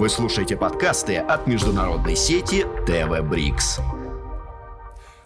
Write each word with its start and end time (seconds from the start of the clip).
Вы 0.00 0.08
слушаете 0.08 0.56
подкасты 0.56 1.18
от 1.18 1.46
международной 1.46 2.16
сети 2.16 2.64
ТВ 2.86 3.20
Брикс. 3.28 3.80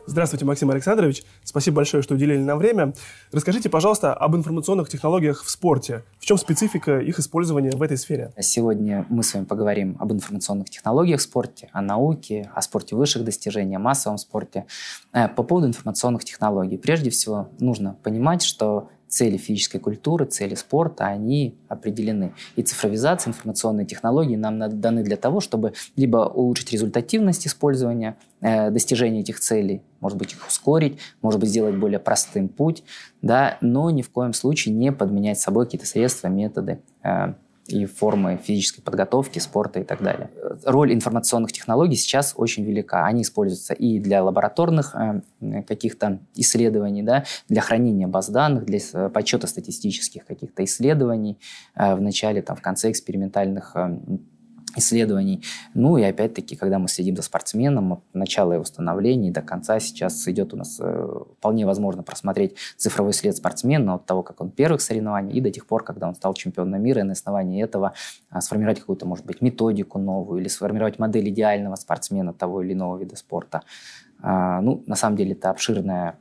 Здравствуйте, 0.05 0.45
Максим 0.45 0.69
Александрович. 0.69 1.23
Спасибо 1.45 1.77
большое, 1.77 2.03
что 2.03 2.15
уделили 2.15 2.41
нам 2.41 2.59
время. 2.59 2.93
Расскажите, 3.31 3.71
пожалуйста, 3.71 4.13
об 4.13 4.35
информационных 4.35 4.89
технологиях 4.89 5.45
в 5.45 5.49
спорте. 5.49 6.03
В 6.19 6.27
чем 6.27 6.39
специфика 6.39 6.99
их 6.99 7.21
использования 7.21 7.71
в 7.71 7.83
этой 7.83 7.97
сфере? 7.97 8.33
Сегодня 8.41 9.07
мы 9.11 9.23
с 9.23 9.33
вами 9.33 9.45
поговорим 9.45 9.97
об 10.01 10.13
информационных 10.13 10.69
технологиях 10.71 11.21
в 11.21 11.23
спорте, 11.23 11.71
о 11.73 11.81
науке, 11.81 12.51
о 12.53 12.61
спорте 12.61 12.97
высших 12.97 13.25
достижений, 13.25 13.77
о 13.77 13.79
массовом 13.79 14.19
спорте. 14.19 14.67
Э, 15.13 15.29
по 15.29 15.45
поводу 15.45 15.69
информационных 15.69 16.25
технологий. 16.25 16.79
Прежде 16.79 17.11
всего, 17.11 17.49
нужно 17.61 17.97
понимать, 18.03 18.43
что 18.43 18.89
цели 19.15 19.37
физической 19.37 19.79
культуры, 19.79 20.25
цели 20.27 20.57
спорта, 20.57 21.07
они 21.07 21.55
определены. 21.69 22.33
И 22.57 22.63
цифровизация, 22.63 23.31
информационные 23.31 23.87
технологии 23.87 24.35
нам 24.35 24.59
даны 24.81 25.05
для 25.05 25.17
того, 25.17 25.41
чтобы 25.41 25.73
либо 25.95 26.17
улучшить 26.17 26.73
результативность 26.73 27.47
использования, 27.47 28.17
э, 28.41 28.71
достижения 28.71 29.21
этих 29.21 29.39
целей, 29.39 29.83
может 30.01 30.19
быть, 30.19 30.33
их 30.33 30.45
ускорить, 30.49 30.99
может 31.23 31.39
быть, 31.39 31.51
сделать 31.51 31.77
более 31.77 32.01
простым 32.01 32.49
путь, 32.49 32.83
да, 33.23 33.57
но 33.61 33.89
ни 33.91 34.03
в 34.03 34.11
коем 34.11 34.33
случае 34.33 34.75
не 34.75 34.91
подменять 34.91 35.39
собой 35.39 35.67
какие-то 35.67 35.87
средства, 35.87 36.27
методы 36.27 36.81
э, 37.05 37.35
и 37.67 37.87
формы 37.87 38.39
физической 38.43 38.83
подготовки, 38.83 39.39
спорта 39.39 39.81
и 39.81 39.85
так 39.85 40.03
далее. 40.03 40.31
Роль 40.65 40.93
информационных 40.93 41.53
технологий 41.53 41.97
сейчас 41.97 42.35
очень 42.37 42.65
велика. 42.65 43.07
Они 43.07 43.23
используются 43.23 43.75
и 43.75 43.99
для 43.99 44.23
лабораторных 44.23 44.95
э, 44.95 45.63
каких-то 45.63 46.19
исследований, 46.35 47.03
да, 47.03 47.25
для 47.49 47.63
хранения 47.63 48.07
баз 48.07 48.29
данных, 48.29 48.65
для 48.67 48.81
подсчета 49.09 49.47
статистических 49.47 50.27
каких-то 50.27 50.65
исследований 50.65 51.39
э, 51.75 51.95
в 51.95 52.01
начале, 52.01 52.43
там, 52.43 52.57
в 52.57 52.63
конце 52.63 52.91
экспериментальных 52.91 53.73
э, 53.75 53.99
исследований. 54.77 55.43
Ну 55.75 55.97
и 55.97 56.03
опять-таки, 56.03 56.57
когда 56.57 56.79
мы 56.79 56.89
следим 56.89 57.17
за 57.17 57.23
спортсменом, 57.23 57.95
от 57.95 58.01
начала 58.13 58.53
его 58.53 58.65
становления 58.65 59.31
до 59.31 59.43
конца 59.43 59.79
сейчас 59.81 60.27
идет 60.29 60.55
у 60.55 60.57
нас 60.57 60.79
э, 60.81 61.09
вполне 61.39 61.67
возможно 61.67 62.03
просмотреть 62.03 62.57
цифровой 62.77 63.13
след 63.13 63.37
спортсмена 63.37 63.95
от 63.95 64.07
того, 64.07 64.23
как 64.23 64.41
он 64.41 64.51
первых 64.51 64.81
соревнований 64.81 65.33
и 65.35 65.41
до 65.41 65.51
тех 65.51 65.67
пор, 65.67 65.85
когда 65.85 66.09
он 66.09 66.15
стал 66.15 66.35
чемпионом 66.35 66.83
мира, 66.83 67.01
и 67.01 67.05
на 67.05 67.13
основании 67.13 67.63
этого 67.63 67.95
а, 68.31 68.41
сформировать 68.41 68.81
какую-то, 68.81 69.07
может 69.07 69.25
быть, 69.25 69.41
методику 69.41 69.99
новую 69.99 70.41
или 70.41 70.49
сформировать 70.49 70.99
модель 70.99 71.29
идеального 71.29 71.77
спортсмена 71.77 72.33
того 72.33 72.63
или 72.63 72.73
иного 72.73 72.99
вида 72.99 73.17
спорта. 73.17 73.63
А, 74.21 74.61
ну, 74.61 74.83
на 74.87 74.97
самом 74.97 75.17
деле, 75.17 75.33
это 75.33 75.51
обширная 75.51 76.19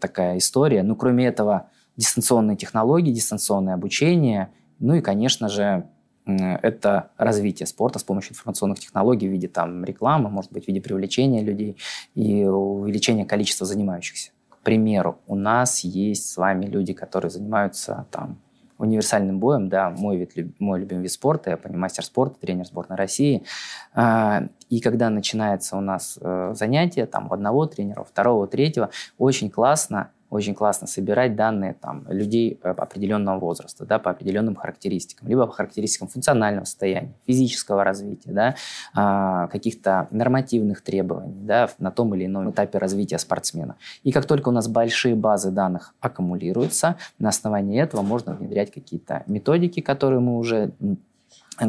такая 0.00 0.38
история. 0.38 0.82
Ну, 0.82 0.96
кроме 0.96 1.26
этого, 1.26 1.70
дистанционные 1.96 2.56
технологии, 2.56 3.12
дистанционное 3.12 3.74
обучение, 3.74 4.50
ну 4.78 4.94
и, 4.94 5.00
конечно 5.00 5.48
же, 5.48 5.88
это 6.36 7.10
развитие 7.16 7.66
спорта 7.66 7.98
с 7.98 8.04
помощью 8.04 8.32
информационных 8.32 8.78
технологий 8.78 9.28
в 9.28 9.32
виде 9.32 9.48
там, 9.48 9.84
рекламы, 9.84 10.28
может 10.28 10.52
быть, 10.52 10.64
в 10.64 10.68
виде 10.68 10.80
привлечения 10.80 11.42
людей 11.42 11.76
и 12.14 12.44
увеличения 12.44 13.24
количества 13.24 13.66
занимающихся. 13.66 14.32
К 14.50 14.58
примеру, 14.62 15.18
у 15.26 15.34
нас 15.34 15.80
есть 15.80 16.30
с 16.30 16.36
вами 16.36 16.66
люди, 16.66 16.92
которые 16.92 17.30
занимаются 17.30 18.06
там, 18.10 18.38
универсальным 18.78 19.40
боем, 19.40 19.68
да, 19.68 19.90
мой, 19.90 20.16
вид, 20.16 20.60
мой 20.60 20.80
любимый 20.80 21.02
вид 21.02 21.12
спорта, 21.12 21.50
я 21.50 21.56
понимаю, 21.56 21.82
мастер 21.82 22.04
спорта, 22.04 22.38
тренер 22.40 22.66
сборной 22.66 22.96
России. 22.96 23.42
А, 23.92 24.44
и 24.68 24.80
когда 24.80 25.10
начинается 25.10 25.76
у 25.76 25.80
нас 25.80 26.18
э, 26.20 26.52
занятие, 26.54 27.06
там, 27.06 27.28
у 27.30 27.34
одного 27.34 27.66
тренера, 27.66 28.02
у 28.02 28.04
второго, 28.04 28.44
у 28.44 28.46
третьего, 28.46 28.90
очень 29.18 29.50
классно 29.50 30.10
очень 30.30 30.54
классно 30.54 30.86
собирать 30.86 31.36
данные 31.36 31.74
там, 31.74 32.04
людей 32.08 32.58
э, 32.62 32.70
определенного 32.70 33.38
возраста, 33.38 33.84
да, 33.84 33.98
по 33.98 34.10
определенным 34.10 34.54
характеристикам, 34.54 35.28
либо 35.28 35.46
по 35.46 35.52
характеристикам 35.52 36.08
функционального 36.08 36.64
состояния, 36.64 37.14
физического 37.26 37.84
развития, 37.84 38.32
да, 38.32 38.54
а, 38.94 39.48
каких-то 39.48 40.08
нормативных 40.10 40.82
требований 40.82 41.40
да, 41.40 41.68
на 41.78 41.90
том 41.90 42.14
или 42.14 42.26
ином 42.26 42.50
этапе 42.50 42.78
развития 42.78 43.18
спортсмена. 43.18 43.76
И 44.02 44.12
как 44.12 44.26
только 44.26 44.48
у 44.50 44.52
нас 44.52 44.68
большие 44.68 45.14
базы 45.14 45.50
данных 45.50 45.94
аккумулируются, 46.00 46.96
на 47.18 47.30
основании 47.30 47.80
этого 47.80 48.02
можно 48.02 48.34
внедрять 48.34 48.70
какие-то 48.70 49.24
методики, 49.26 49.80
которые 49.80 50.20
мы 50.20 50.36
уже 50.38 50.72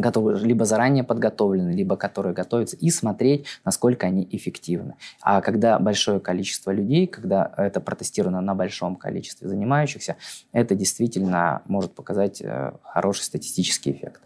которые 0.02 0.44
либо 0.44 0.66
заранее 0.66 1.04
подготовлены, 1.04 1.72
либо 1.72 1.96
которые 1.96 2.34
готовятся, 2.34 2.78
и 2.78 2.90
смотреть, 2.90 3.46
насколько 3.66 4.08
они 4.08 4.28
эффективны. 4.32 4.96
А 5.22 5.42
когда 5.42 5.80
большое 5.80 6.20
количество 6.20 6.72
людей, 6.72 7.08
когда 7.08 7.52
это 7.58 7.82
протестировано 7.82 8.42
на 8.42 8.56
большом 8.56 8.96
количестве 8.96 9.48
занимающихся, 9.48 10.18
это 10.52 10.76
действительно 10.76 11.62
может 11.66 11.94
показать 11.94 12.42
э, 12.42 12.74
хороший 12.84 13.24
статистический 13.24 13.92
эффект. 13.92 14.22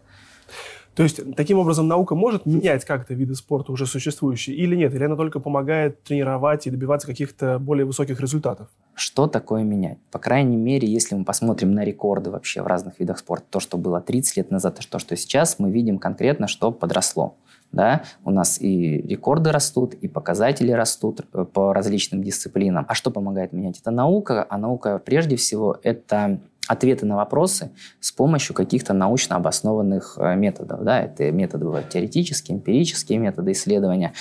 То 0.94 1.02
есть, 1.02 1.34
таким 1.34 1.58
образом, 1.58 1.88
наука 1.88 2.14
может 2.14 2.46
менять 2.46 2.84
как-то 2.84 3.14
виды 3.14 3.34
спорта 3.34 3.72
уже 3.72 3.86
существующие 3.86 4.56
или 4.56 4.76
нет? 4.76 4.94
Или 4.94 5.04
она 5.04 5.16
только 5.16 5.40
помогает 5.40 6.02
тренировать 6.04 6.66
и 6.66 6.70
добиваться 6.70 7.06
каких-то 7.06 7.58
более 7.58 7.84
высоких 7.84 8.20
результатов? 8.20 8.68
Что 8.94 9.26
такое 9.26 9.64
менять? 9.64 9.98
По 10.12 10.18
крайней 10.18 10.56
мере, 10.56 10.86
если 10.86 11.16
мы 11.16 11.24
посмотрим 11.24 11.72
на 11.72 11.84
рекорды 11.84 12.30
вообще 12.30 12.62
в 12.62 12.66
разных 12.66 13.00
видах 13.00 13.18
спорта, 13.18 13.46
то, 13.50 13.60
что 13.60 13.76
было 13.76 14.00
30 14.00 14.36
лет 14.36 14.50
назад, 14.50 14.78
и 14.78 14.88
то, 14.88 14.98
что 14.98 15.16
сейчас, 15.16 15.58
мы 15.58 15.70
видим 15.70 15.98
конкретно, 15.98 16.46
что 16.46 16.70
подросло. 16.70 17.36
Да? 17.72 18.04
У 18.24 18.30
нас 18.30 18.60
и 18.60 18.98
рекорды 19.02 19.50
растут, 19.50 19.94
и 19.94 20.06
показатели 20.06 20.70
растут 20.70 21.22
э, 21.32 21.44
по 21.44 21.72
различным 21.72 22.22
дисциплинам. 22.22 22.86
А 22.88 22.94
что 22.94 23.10
помогает 23.10 23.52
менять? 23.52 23.80
Это 23.80 23.90
наука, 23.90 24.46
а 24.48 24.58
наука 24.58 25.02
прежде 25.04 25.34
всего 25.34 25.76
это 25.82 26.38
ответы 26.68 27.06
на 27.06 27.16
вопросы 27.16 27.70
с 28.00 28.12
помощью 28.12 28.54
каких-то 28.54 28.92
научно 28.92 29.36
обоснованных 29.36 30.16
э, 30.18 30.34
методов. 30.36 30.82
Да? 30.84 31.02
Это 31.02 31.30
методы 31.30 31.64
бывают 31.64 31.88
теоретические, 31.88 32.56
эмпирические 32.58 33.18
методы 33.18 33.52
исследования. 33.52 34.12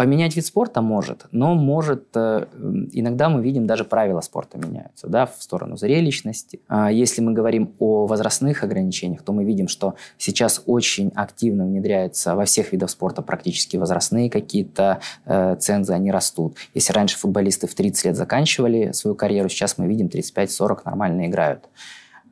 Поменять 0.00 0.34
вид 0.34 0.46
спорта 0.46 0.80
может, 0.80 1.26
но 1.30 1.54
может 1.54 2.06
э, 2.14 2.46
иногда 2.92 3.28
мы 3.28 3.42
видим 3.42 3.66
даже 3.66 3.84
правила 3.84 4.22
спорта 4.22 4.56
меняются 4.56 5.08
да, 5.08 5.26
в 5.26 5.36
сторону 5.42 5.76
зрелищности. 5.76 6.62
А 6.68 6.90
если 6.90 7.20
мы 7.20 7.34
говорим 7.34 7.74
о 7.78 8.06
возрастных 8.06 8.64
ограничениях, 8.64 9.20
то 9.20 9.34
мы 9.34 9.44
видим, 9.44 9.68
что 9.68 9.96
сейчас 10.16 10.62
очень 10.64 11.12
активно 11.14 11.66
внедряются 11.66 12.34
во 12.34 12.46
всех 12.46 12.72
видах 12.72 12.88
спорта 12.88 13.20
практически 13.20 13.76
возрастные 13.76 14.30
какие-то 14.30 15.00
э, 15.26 15.56
цензы, 15.56 15.92
они 15.92 16.10
растут. 16.10 16.56
Если 16.72 16.94
раньше 16.94 17.18
футболисты 17.18 17.66
в 17.66 17.74
30 17.74 18.06
лет 18.06 18.16
заканчивали 18.16 18.92
свою 18.92 19.14
карьеру, 19.14 19.50
сейчас 19.50 19.76
мы 19.76 19.86
видим 19.86 20.06
35-40 20.06 20.80
нормально 20.86 21.26
играют. 21.26 21.68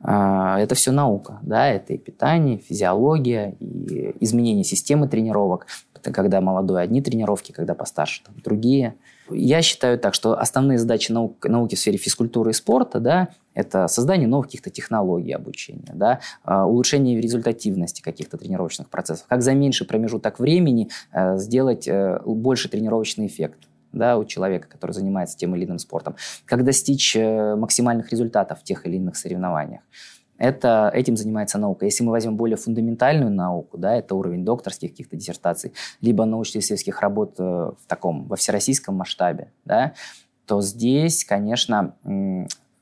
А, 0.01 0.59
это 0.59 0.75
все 0.75 0.91
наука, 0.91 1.39
да, 1.41 1.67
это 1.67 1.93
и 1.93 1.97
питание, 1.97 2.57
физиология, 2.57 3.55
и 3.59 4.15
изменение 4.21 4.63
системы 4.63 5.07
тренировок. 5.07 5.67
Это 5.93 6.13
когда 6.13 6.39
молодой 6.39 6.81
одни 6.81 7.01
тренировки, 7.01 7.51
когда 7.51 7.75
постарше 7.75 8.23
там, 8.23 8.35
другие. 8.41 8.95
Я 9.29 9.61
считаю 9.61 9.99
так, 9.99 10.13
что 10.13 10.39
основные 10.39 10.77
задачи 10.77 11.11
наук, 11.11 11.45
науки 11.45 11.75
в 11.75 11.79
сфере 11.79 11.97
физкультуры 11.97 12.51
и 12.51 12.53
спорта, 12.53 13.01
да, 13.01 13.29
это 13.53 13.87
создание 13.89 14.27
новых 14.27 14.47
каких-то 14.47 14.69
технологий 14.69 15.33
обучения, 15.33 15.91
да, 15.93 16.21
а, 16.43 16.65
улучшение 16.65 17.19
результативности 17.19 18.01
каких-то 18.01 18.37
тренировочных 18.37 18.89
процессов, 18.89 19.25
как 19.27 19.41
за 19.41 19.53
меньший 19.53 19.85
промежуток 19.85 20.39
времени 20.39 20.89
э, 21.11 21.37
сделать 21.37 21.87
э, 21.87 22.21
больше 22.25 22.69
тренировочный 22.69 23.27
эффект 23.27 23.67
да, 23.91 24.17
у 24.17 24.25
человека, 24.25 24.67
который 24.67 24.91
занимается 24.91 25.37
тем 25.37 25.55
или 25.55 25.65
иным 25.65 25.79
спортом, 25.79 26.15
как 26.45 26.63
достичь 26.63 27.15
э, 27.15 27.55
максимальных 27.55 28.11
результатов 28.11 28.59
в 28.59 28.63
тех 28.63 28.85
или 28.85 28.97
иных 28.97 29.15
соревнованиях. 29.15 29.81
Это, 30.37 30.89
этим 30.93 31.17
занимается 31.17 31.57
наука. 31.57 31.85
Если 31.85 32.03
мы 32.03 32.11
возьмем 32.11 32.37
более 32.37 32.55
фундаментальную 32.55 33.31
науку, 33.31 33.77
да, 33.77 33.95
это 33.95 34.15
уровень 34.15 34.45
докторских 34.45 34.91
каких-то 34.91 35.17
диссертаций, 35.17 35.73
либо 35.99 36.23
научно-исследовательских 36.23 37.01
работ 37.01 37.35
э, 37.39 37.43
в 37.43 37.87
таком, 37.87 38.25
во 38.27 38.35
всероссийском 38.37 38.95
масштабе, 38.95 39.51
да, 39.65 39.93
то 40.45 40.61
здесь, 40.61 41.25
конечно, 41.25 41.93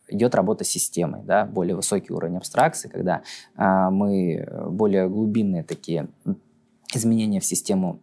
идет 0.08 0.36
работа 0.36 0.64
с 0.64 0.70
системой, 0.70 1.22
да, 1.24 1.46
более 1.46 1.76
высокий 1.76 2.14
уровень 2.14 2.38
абстракции, 2.38 2.88
когда 2.88 3.24
а, 3.58 3.92
мы 3.92 4.48
более 4.70 5.10
глубинные 5.10 5.64
такие 5.64 6.08
изменения 6.94 7.40
в 7.40 7.46
систему 7.46 8.00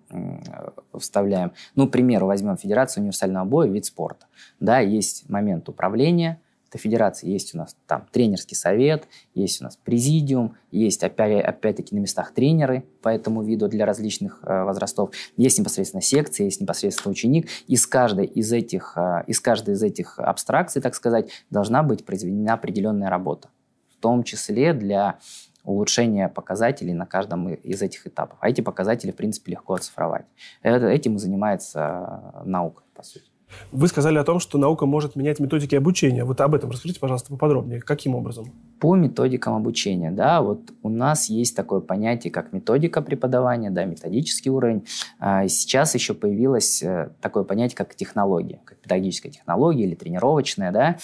вставляем. 0.96 1.52
Ну, 1.74 1.88
к 1.88 1.92
примеру, 1.92 2.26
возьмем 2.26 2.56
Федерацию 2.56 3.02
универсального 3.02 3.44
боя, 3.44 3.68
вид 3.68 3.86
спорта. 3.86 4.26
Да, 4.60 4.80
есть 4.80 5.28
момент 5.28 5.68
управления, 5.68 6.40
это 6.74 6.82
федерации, 6.82 7.28
есть 7.28 7.54
у 7.54 7.58
нас 7.58 7.76
там 7.86 8.06
тренерский 8.10 8.56
совет, 8.56 9.06
есть 9.32 9.60
у 9.60 9.64
нас 9.64 9.76
президиум, 9.76 10.56
есть 10.72 11.04
опять, 11.04 11.44
опять-таки 11.44 11.94
на 11.94 12.00
местах 12.00 12.34
тренеры 12.34 12.84
по 13.00 13.10
этому 13.10 13.42
виду 13.44 13.68
для 13.68 13.86
различных 13.86 14.40
э, 14.42 14.64
возрастов, 14.64 15.10
есть 15.36 15.58
непосредственно 15.58 16.02
секция, 16.02 16.46
есть 16.46 16.60
непосредственно 16.60 17.12
ученик. 17.12 17.48
Из 17.68 17.86
каждой 17.86 18.26
из 18.26 18.52
этих, 18.52 18.94
э, 18.96 19.22
из 19.28 19.38
каждой 19.38 19.74
из 19.74 19.84
этих 19.84 20.18
абстракций, 20.18 20.82
так 20.82 20.96
сказать, 20.96 21.30
должна 21.48 21.84
быть 21.84 22.04
произведена 22.04 22.54
определенная 22.54 23.08
работа. 23.08 23.50
В 23.90 24.02
том 24.02 24.24
числе 24.24 24.72
для 24.72 25.18
улучшения 25.64 26.28
показателей 26.28 26.94
на 26.94 27.06
каждом 27.06 27.48
из 27.48 27.82
этих 27.82 28.06
этапов. 28.06 28.38
А 28.40 28.48
эти 28.48 28.60
показатели, 28.60 29.10
в 29.10 29.16
принципе, 29.16 29.52
легко 29.52 29.74
оцифровать. 29.74 30.26
Это, 30.62 30.86
этим 30.86 31.16
и 31.16 31.18
занимается 31.18 32.32
э, 32.34 32.48
наука, 32.48 32.82
по 32.94 33.02
сути. 33.02 33.26
Вы 33.72 33.88
сказали 33.88 34.18
о 34.18 34.24
том, 34.24 34.40
что 34.40 34.58
наука 34.58 34.86
может 34.86 35.16
менять 35.16 35.40
методики 35.40 35.74
обучения. 35.74 36.24
Вот 36.24 36.40
об 36.40 36.54
этом 36.54 36.70
расскажите, 36.70 37.00
пожалуйста, 37.00 37.30
поподробнее. 37.30 37.80
Каким 37.80 38.14
образом? 38.14 38.52
По 38.80 38.96
методикам 38.96 39.54
обучения, 39.54 40.10
да, 40.10 40.42
вот 40.42 40.72
у 40.82 40.88
нас 40.88 41.30
есть 41.30 41.56
такое 41.56 41.80
понятие, 41.80 42.30
как 42.30 42.52
методика 42.52 43.00
преподавания, 43.02 43.70
да, 43.70 43.84
методический 43.84 44.50
уровень. 44.50 44.84
А 45.18 45.48
сейчас 45.48 45.94
еще 45.94 46.14
появилось 46.14 46.82
э, 46.82 47.10
такое 47.20 47.44
понятие, 47.44 47.76
как 47.76 47.94
технология, 47.94 48.60
как 48.64 48.78
педагогическая 48.84 49.32
технология 49.32 49.84
или 49.84 49.94
тренировочная, 49.94 50.70
да. 50.70 50.96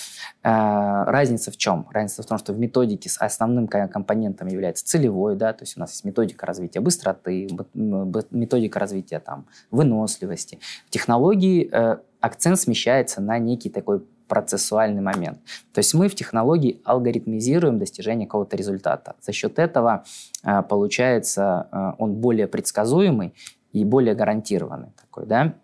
А, 0.43 1.05
разница 1.07 1.51
в 1.51 1.57
чем? 1.57 1.87
Разница 1.91 2.23
в 2.23 2.27
том, 2.27 2.39
что 2.39 2.53
в 2.53 2.59
методике 2.59 3.09
с 3.09 3.19
основным 3.21 3.67
компонентом 3.67 4.49
является 4.49 4.87
целевой, 4.87 5.35
да, 5.35 5.53
то 5.53 5.65
есть 5.65 5.77
у 5.77 5.81
нас 5.81 5.91
есть 5.93 6.05
методика 6.05 6.47
развития 6.47 6.81
быстроты, 6.81 7.49
методика 7.75 8.79
развития 8.79 9.19
там 9.19 9.47
выносливости. 9.71 10.59
В 10.87 10.91
технологии 10.91 11.69
э, 11.73 11.99
акцент 12.21 12.59
смещается 12.59 13.21
на 13.21 13.39
некий 13.39 13.71
такой 13.71 14.03
процессуальный 14.29 15.03
момент. 15.03 15.39
То 15.73 15.81
есть 15.81 15.93
мы 15.93 16.09
в 16.09 16.15
технологии 16.15 16.81
алгоритмизируем 16.85 17.81
достижение 17.81 18.29
какого-то 18.29 18.57
результата. 18.57 19.17
За 19.21 19.33
счет 19.33 19.59
этого 19.59 20.05
э, 20.45 20.63
получается 20.63 21.67
э, 21.73 21.93
он 21.99 22.15
более 22.15 22.47
предсказуемый 22.47 23.35
и 23.73 23.85
более 23.85 24.15
гарантированный 24.15 24.93
такой, 25.01 25.27
да? 25.27 25.55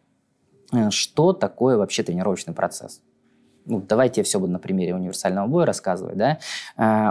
Э, 0.72 0.90
что 0.90 1.32
такое 1.32 1.76
вообще 1.76 2.02
тренировочный 2.02 2.54
процесс? 2.54 3.00
ну, 3.66 3.80
давайте 3.80 4.20
я 4.20 4.24
все 4.24 4.38
буду 4.38 4.52
на 4.52 4.58
примере 4.58 4.94
универсального 4.94 5.46
боя 5.46 5.66
рассказывать, 5.66 6.16
да, 6.16 6.38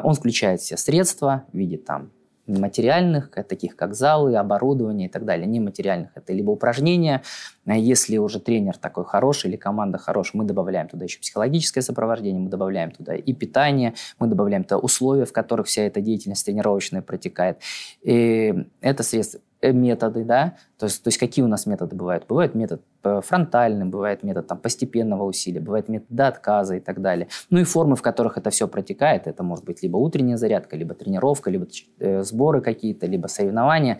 он 0.03 0.13
включает 0.15 0.61
все 0.61 0.77
средства 0.77 1.43
в 1.51 1.57
виде 1.57 1.77
там 1.77 2.11
материальных, 2.47 3.31
таких 3.47 3.75
как 3.75 3.95
залы, 3.95 4.35
оборудование 4.35 5.07
и 5.07 5.11
так 5.11 5.25
далее. 5.25 5.47
Нематериальных 5.47 6.11
это 6.15 6.31
либо 6.31 6.51
упражнения, 6.51 7.23
если 7.65 8.17
уже 8.17 8.39
тренер 8.39 8.77
такой 8.77 9.03
хороший 9.03 9.49
или 9.49 9.57
команда 9.57 9.97
хорошая, 9.97 10.41
мы 10.41 10.45
добавляем 10.45 10.87
туда 10.87 11.05
еще 11.05 11.19
психологическое 11.19 11.81
сопровождение, 11.81 12.39
мы 12.39 12.49
добавляем 12.49 12.91
туда 12.91 13.15
и 13.15 13.33
питание, 13.33 13.95
мы 14.19 14.27
добавляем 14.27 14.63
туда 14.63 14.77
условия, 14.77 15.25
в 15.25 15.33
которых 15.33 15.65
вся 15.67 15.83
эта 15.83 16.01
деятельность 16.01 16.45
тренировочная 16.45 17.01
протекает. 17.01 17.57
И 18.03 18.53
это 18.79 19.01
средства 19.01 19.41
Э, 19.54 19.54
методы, 19.73 20.23
да, 20.23 20.55
то 20.77 20.85
есть, 20.85 21.03
то 21.03 21.07
есть 21.07 21.17
какие 21.17 21.43
у 21.43 21.47
нас 21.47 21.65
методы 21.65 21.95
бывают? 21.95 22.25
Бывает 22.27 22.55
метод 22.55 22.81
э, 23.03 23.21
фронтальный, 23.23 23.85
бывает 23.85 24.23
метод 24.23 24.47
там, 24.47 24.57
постепенного 24.57 25.23
усилия, 25.23 25.59
бывает 25.59 25.89
метод 25.89 26.07
до 26.09 26.27
отказа 26.27 26.75
и 26.75 26.79
так 26.79 27.01
далее. 27.01 27.27
Ну 27.49 27.59
и 27.59 27.63
формы, 27.63 27.95
в 27.95 28.01
которых 28.01 28.37
это 28.37 28.49
все 28.49 28.67
протекает, 28.67 29.27
это 29.27 29.43
может 29.43 29.65
быть 29.65 29.83
либо 29.83 29.97
утренняя 29.97 30.37
зарядка, 30.37 30.75
либо 30.75 30.93
тренировка, 30.93 31.49
либо 31.49 31.67
э, 31.99 32.23
сборы 32.23 32.61
какие-то, 32.61 33.05
либо 33.05 33.27
соревнования. 33.27 33.99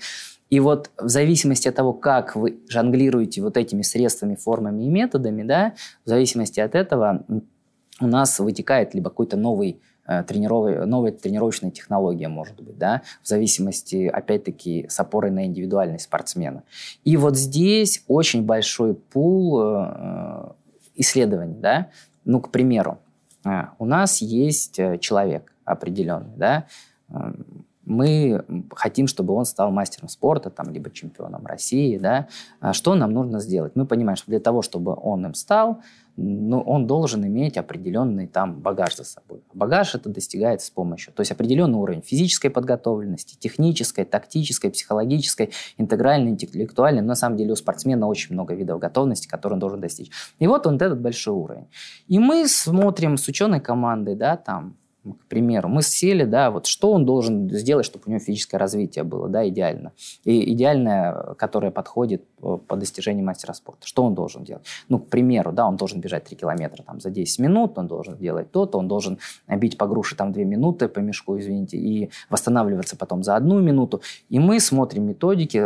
И 0.49 0.59
вот 0.59 0.91
в 0.97 1.09
зависимости 1.09 1.67
от 1.67 1.75
того, 1.75 1.93
как 1.93 2.35
вы 2.35 2.59
жонглируете 2.69 3.41
вот 3.41 3.57
этими 3.57 3.81
средствами, 3.81 4.35
формами 4.35 4.83
и 4.83 4.89
методами, 4.89 5.43
да, 5.43 5.73
в 6.05 6.09
зависимости 6.09 6.59
от 6.59 6.75
этого 6.75 7.25
у 7.99 8.07
нас 8.07 8.39
вытекает 8.39 8.93
либо 8.93 9.09
какой-то 9.09 9.37
новый 9.37 9.79
Э, 9.79 9.94
трениров... 10.05 10.85
новая 10.85 11.11
тренировочная 11.11 11.71
технология, 11.71 12.27
может 12.27 12.61
быть, 12.61 12.77
да, 12.77 13.01
в 13.21 13.27
зависимости, 13.27 14.07
опять-таки, 14.07 14.87
с 14.89 14.99
опорой 14.99 15.31
на 15.31 15.45
индивидуальность 15.45 16.05
спортсмена. 16.05 16.63
И 17.03 17.17
вот 17.17 17.37
здесь 17.37 18.03
очень 18.07 18.43
большой 18.43 18.93
пул 18.93 19.61
э, 19.61 20.51
исследований, 20.95 21.57
да, 21.57 21.89
ну, 22.23 22.39
к 22.39 22.51
примеру, 22.51 22.99
э, 23.45 23.49
у 23.79 23.85
нас 23.85 24.21
есть 24.21 24.79
человек 24.99 25.53
определенный, 25.65 26.35
да, 26.35 26.65
мы 27.85 28.43
хотим, 28.75 29.07
чтобы 29.07 29.33
он 29.33 29.45
стал 29.45 29.71
мастером 29.71 30.09
спорта, 30.09 30.49
там, 30.49 30.71
либо 30.71 30.89
чемпионом 30.91 31.45
России, 31.45 31.97
да, 31.97 32.27
а 32.59 32.73
что 32.73 32.95
нам 32.95 33.13
нужно 33.13 33.39
сделать? 33.39 33.73
Мы 33.75 33.85
понимаем, 33.85 34.17
что 34.17 34.27
для 34.27 34.39
того, 34.39 34.61
чтобы 34.61 34.95
он 34.95 35.25
им 35.25 35.33
стал, 35.33 35.81
ну, 36.17 36.61
он 36.61 36.87
должен 36.87 37.25
иметь 37.25 37.57
определенный 37.57 38.27
там 38.27 38.61
багаж 38.61 38.95
за 38.95 39.03
собой. 39.03 39.43
Багаж 39.53 39.95
это 39.95 40.09
достигается 40.09 40.67
с 40.67 40.69
помощью, 40.69 41.13
то 41.13 41.21
есть 41.21 41.31
определенный 41.31 41.77
уровень 41.77 42.01
физической 42.01 42.49
подготовленности, 42.49 43.35
технической, 43.37 44.05
тактической, 44.05 44.71
психологической, 44.71 45.51
интегральной, 45.77 46.31
интеллектуальной. 46.31 47.01
Но 47.01 47.09
на 47.09 47.15
самом 47.15 47.37
деле 47.37 47.51
у 47.51 47.55
спортсмена 47.55 48.07
очень 48.07 48.33
много 48.33 48.53
видов 48.53 48.79
готовности, 48.79 49.27
которые 49.27 49.55
он 49.55 49.59
должен 49.59 49.81
достичь. 49.81 50.09
И 50.39 50.47
вот 50.47 50.65
он 50.67 50.75
этот 50.75 51.01
большой 51.01 51.33
уровень. 51.33 51.67
И 52.07 52.17
мы 52.17 52.47
смотрим 52.47 53.17
с 53.17 53.27
ученой 53.27 53.59
командой, 53.59 54.15
да, 54.15 54.37
там, 54.37 54.77
к 55.13 55.25
примеру, 55.27 55.69
мы 55.69 55.81
сели, 55.81 56.23
да, 56.23 56.51
вот 56.51 56.65
что 56.65 56.91
он 56.91 57.05
должен 57.05 57.49
сделать, 57.51 57.85
чтобы 57.85 58.05
у 58.07 58.09
него 58.09 58.19
физическое 58.19 58.57
развитие 58.57 59.03
было, 59.03 59.29
да, 59.29 59.47
идеально. 59.47 59.91
И 60.23 60.53
идеальное, 60.53 61.35
которое 61.37 61.71
подходит 61.71 62.23
по, 62.45 62.57
по 62.57 62.75
достижению 62.75 63.25
мастера 63.25 63.53
спорта. 63.53 63.87
Что 63.87 64.03
он 64.03 64.13
должен 64.13 64.43
делать? 64.43 64.67
Ну, 64.87 64.99
к 64.99 65.07
примеру, 65.07 65.51
да, 65.51 65.67
он 65.67 65.77
должен 65.77 65.99
бежать 65.99 66.25
3 66.25 66.37
километра 66.37 66.83
там, 66.83 66.99
за 66.99 67.09
10 67.09 67.39
минут, 67.39 67.75
он 67.79 67.87
должен 67.87 68.17
делать 68.17 68.51
то-то, 68.51 68.77
он 68.77 68.87
должен 68.87 69.17
бить 69.47 69.79
по 69.79 69.87
груше 69.87 70.15
там 70.15 70.31
2 70.31 70.43
минуты 70.43 70.87
по 70.87 70.99
мешку, 70.99 71.39
извините, 71.39 71.77
и 71.77 72.11
восстанавливаться 72.29 72.95
потом 72.97 73.23
за 73.23 73.35
одну 73.35 73.59
минуту. 73.59 74.03
И 74.29 74.37
мы 74.37 74.59
смотрим 74.59 75.07
методики, 75.07 75.59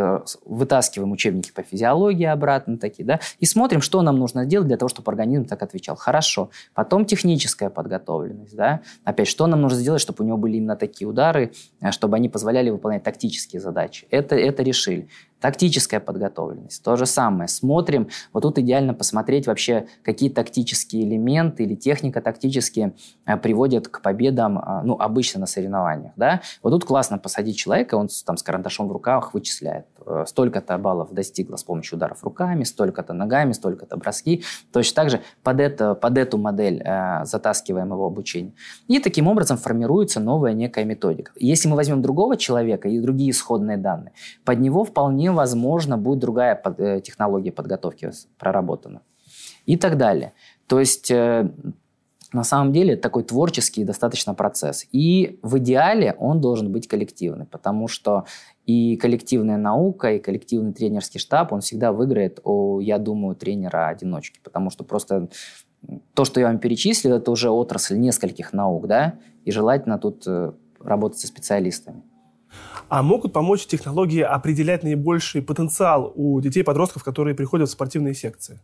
вытаскиваем 0.46 1.12
учебники 1.12 1.52
по 1.52 1.62
физиологии 1.62 2.24
обратно 2.24 2.78
такие, 2.78 3.04
да, 3.04 3.20
и 3.40 3.44
смотрим, 3.44 3.82
что 3.82 4.00
нам 4.00 4.18
нужно 4.18 4.46
сделать 4.46 4.68
для 4.68 4.78
того, 4.78 4.88
чтобы 4.88 5.12
организм 5.12 5.44
так 5.44 5.62
отвечал. 5.62 5.96
Хорошо. 5.96 6.48
Потом 6.72 7.04
техническая 7.04 7.68
подготовленность, 7.68 8.56
да, 8.56 8.80
опять 9.04 9.28
что 9.28 9.46
нам 9.46 9.60
нужно 9.60 9.78
сделать, 9.78 10.00
чтобы 10.00 10.24
у 10.24 10.26
него 10.26 10.38
были 10.38 10.56
именно 10.56 10.76
такие 10.76 11.06
удары, 11.06 11.52
э, 11.82 11.90
чтобы 11.90 12.16
они 12.16 12.30
позволяли 12.30 12.70
выполнять 12.70 13.02
тактические 13.02 13.60
задачи. 13.60 14.06
Это, 14.10 14.34
это 14.34 14.62
решили. 14.62 15.10
Тактическая 15.40 16.00
подготовленность. 16.00 16.82
То 16.82 16.96
же 16.96 17.06
самое. 17.06 17.48
Смотрим. 17.48 18.08
Вот 18.32 18.42
тут 18.42 18.58
идеально 18.58 18.94
посмотреть 18.94 19.46
вообще, 19.46 19.86
какие 20.02 20.28
тактические 20.28 21.04
элементы 21.04 21.64
или 21.64 21.74
техника 21.74 22.20
тактические 22.20 22.94
э, 23.26 23.36
приводят 23.36 23.88
к 23.88 24.02
победам, 24.02 24.58
э, 24.58 24.82
ну, 24.84 24.96
обычно 24.98 25.40
на 25.40 25.46
соревнованиях. 25.46 26.12
Да? 26.16 26.42
Вот 26.62 26.70
тут 26.70 26.84
классно 26.84 27.18
посадить 27.18 27.56
человека, 27.56 27.94
он 27.94 28.08
там 28.24 28.36
с 28.36 28.42
карандашом 28.42 28.88
в 28.88 28.92
руках 28.92 29.34
вычисляет. 29.34 29.86
Э, 30.06 30.24
столько-то 30.26 30.76
баллов 30.78 31.12
достигло 31.12 31.56
с 31.56 31.64
помощью 31.64 31.96
ударов 31.96 32.22
руками, 32.24 32.64
столько-то 32.64 33.12
ногами, 33.12 33.52
столько-то 33.52 33.96
броски. 33.96 34.42
Точно 34.72 34.94
так 34.94 35.10
же 35.10 35.20
под, 35.42 35.60
это, 35.60 35.94
под 35.94 36.18
эту 36.18 36.38
модель 36.38 36.82
э, 36.84 37.24
затаскиваем 37.24 37.92
его 37.92 38.06
обучение. 38.06 38.52
И 38.88 38.98
таким 38.98 39.26
образом 39.26 39.56
формируется 39.56 40.20
новая 40.20 40.52
некая 40.52 40.84
методика. 40.84 41.32
Если 41.36 41.68
мы 41.68 41.76
возьмем 41.76 42.02
другого 42.02 42.36
человека 42.36 42.88
и 42.88 42.98
другие 43.00 43.30
исходные 43.30 43.76
данные, 43.76 44.12
под 44.44 44.60
него 44.60 44.84
вполне 44.84 45.29
возможно, 45.34 45.98
будет 45.98 46.18
другая 46.18 46.54
под, 46.54 46.80
э, 46.80 47.00
технология 47.00 47.52
подготовки 47.52 48.10
проработана. 48.38 49.02
И 49.66 49.76
так 49.76 49.96
далее. 49.96 50.32
То 50.66 50.80
есть 50.80 51.10
э, 51.10 51.50
на 52.32 52.44
самом 52.44 52.72
деле 52.72 52.94
это 52.94 53.02
такой 53.02 53.24
творческий 53.24 53.84
достаточно 53.84 54.34
процесс. 54.34 54.86
И 54.92 55.38
в 55.42 55.58
идеале 55.58 56.14
он 56.18 56.40
должен 56.40 56.70
быть 56.72 56.86
коллективный, 56.86 57.46
потому 57.46 57.88
что 57.88 58.24
и 58.66 58.96
коллективная 58.96 59.56
наука, 59.56 60.12
и 60.12 60.18
коллективный 60.20 60.72
тренерский 60.72 61.18
штаб, 61.18 61.52
он 61.52 61.60
всегда 61.60 61.92
выиграет, 61.92 62.40
о, 62.44 62.80
я 62.80 62.98
думаю, 62.98 63.34
тренера-одиночки, 63.34 64.40
потому 64.42 64.70
что 64.70 64.84
просто 64.84 65.28
то, 66.14 66.24
что 66.24 66.40
я 66.40 66.46
вам 66.46 66.58
перечислил, 66.58 67.16
это 67.16 67.30
уже 67.30 67.50
отрасль 67.50 67.96
нескольких 67.98 68.52
наук, 68.52 68.86
да, 68.86 69.18
и 69.44 69.50
желательно 69.50 69.98
тут 69.98 70.24
э, 70.26 70.52
работать 70.78 71.18
со 71.18 71.26
специалистами. 71.26 72.02
А 72.88 73.02
могут 73.02 73.32
помочь 73.32 73.66
технологии 73.66 74.20
определять 74.20 74.82
наибольший 74.82 75.42
потенциал 75.42 76.12
у 76.14 76.40
детей 76.40 76.60
и 76.60 76.62
подростков, 76.64 77.04
которые 77.04 77.34
приходят 77.34 77.68
в 77.68 77.72
спортивные 77.72 78.14
секции? 78.14 78.60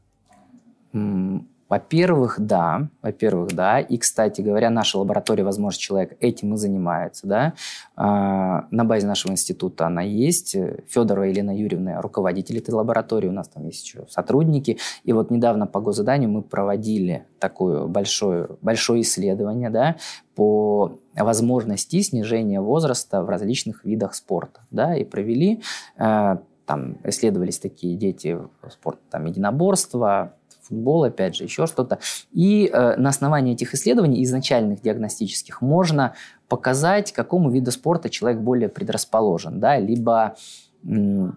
Во-первых, 1.68 2.36
да. 2.38 2.88
Во-первых, 3.02 3.54
да. 3.54 3.80
И, 3.80 3.98
кстати 3.98 4.40
говоря, 4.40 4.70
наша 4.70 4.98
лаборатория 4.98 5.42
«Возможность 5.42 5.80
человека» 5.80 6.16
этим 6.20 6.54
и 6.54 6.56
занимается. 6.56 7.26
Да? 7.26 7.54
А, 7.96 8.66
на 8.70 8.84
базе 8.84 9.06
нашего 9.06 9.32
института 9.32 9.86
она 9.86 10.02
есть. 10.02 10.56
Федорова 10.88 11.24
Елена 11.24 11.56
Юрьевна, 11.56 12.00
руководитель 12.00 12.58
этой 12.58 12.70
лаборатории. 12.70 13.28
У 13.28 13.32
нас 13.32 13.48
там 13.48 13.64
есть 13.66 13.84
еще 13.84 14.06
сотрудники. 14.08 14.78
И 15.04 15.12
вот 15.12 15.30
недавно 15.30 15.66
по 15.66 15.80
госзаданию 15.80 16.30
мы 16.30 16.42
проводили 16.42 17.26
такое 17.40 17.86
большое, 17.86 18.48
большое 18.62 19.02
исследование 19.02 19.70
да, 19.70 19.96
по 20.36 21.00
возможности 21.14 22.00
снижения 22.00 22.60
возраста 22.60 23.22
в 23.22 23.28
различных 23.28 23.84
видах 23.84 24.14
спорта. 24.14 24.60
Да, 24.70 24.94
и 24.94 25.04
провели 25.04 25.62
э, 25.98 26.36
там 26.66 26.98
исследовались 27.04 27.58
такие 27.58 27.96
дети 27.96 28.38
спорта, 28.70 29.00
там, 29.10 29.24
единоборства, 29.26 30.34
футбол, 30.68 31.04
опять 31.04 31.36
же, 31.36 31.44
еще 31.44 31.66
что-то. 31.66 31.98
И 32.32 32.70
э, 32.72 32.96
на 32.96 33.08
основании 33.08 33.54
этих 33.54 33.74
исследований, 33.74 34.22
изначальных 34.24 34.82
диагностических, 34.82 35.60
можно 35.60 36.14
показать, 36.48 37.12
к 37.12 37.16
какому 37.16 37.50
виду 37.50 37.70
спорта 37.70 38.08
человек 38.08 38.40
более 38.40 38.68
предрасположен, 38.68 39.60
да, 39.60 39.78
либо, 39.78 40.36
ну, 40.82 41.32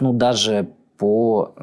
даже 0.00 0.68
по, 0.96 1.54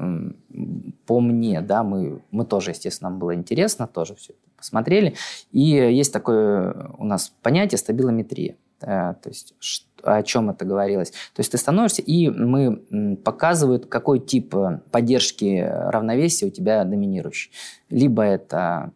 по 1.06 1.20
мне, 1.20 1.62
да, 1.62 1.84
мы, 1.84 2.22
мы 2.32 2.46
тоже, 2.46 2.72
естественно, 2.72 3.10
нам 3.10 3.20
было 3.20 3.36
интересно, 3.36 3.88
тоже 3.88 4.16
все 4.16 4.34
это 4.34 4.42
посмотрели. 4.58 5.16
И 5.52 5.62
есть 5.62 6.14
такое 6.14 6.92
у 6.98 7.06
нас 7.06 7.34
понятие 7.42 7.78
стабилометрия. 7.78 8.56
То 8.80 9.16
есть 9.26 9.56
о 10.04 10.22
чем 10.24 10.50
это 10.50 10.66
говорилось. 10.66 11.12
То 11.12 11.40
есть 11.40 11.52
ты 11.52 11.58
становишься, 11.58 12.02
и 12.02 12.30
мы 12.30 13.18
показывают, 13.24 13.88
какой 13.88 14.20
тип 14.20 14.54
поддержки 14.92 15.68
равновесия 15.68 16.48
у 16.48 16.52
тебя 16.52 16.84
доминирующий. 16.84 17.52
Либо 17.90 18.24
это 18.24 18.92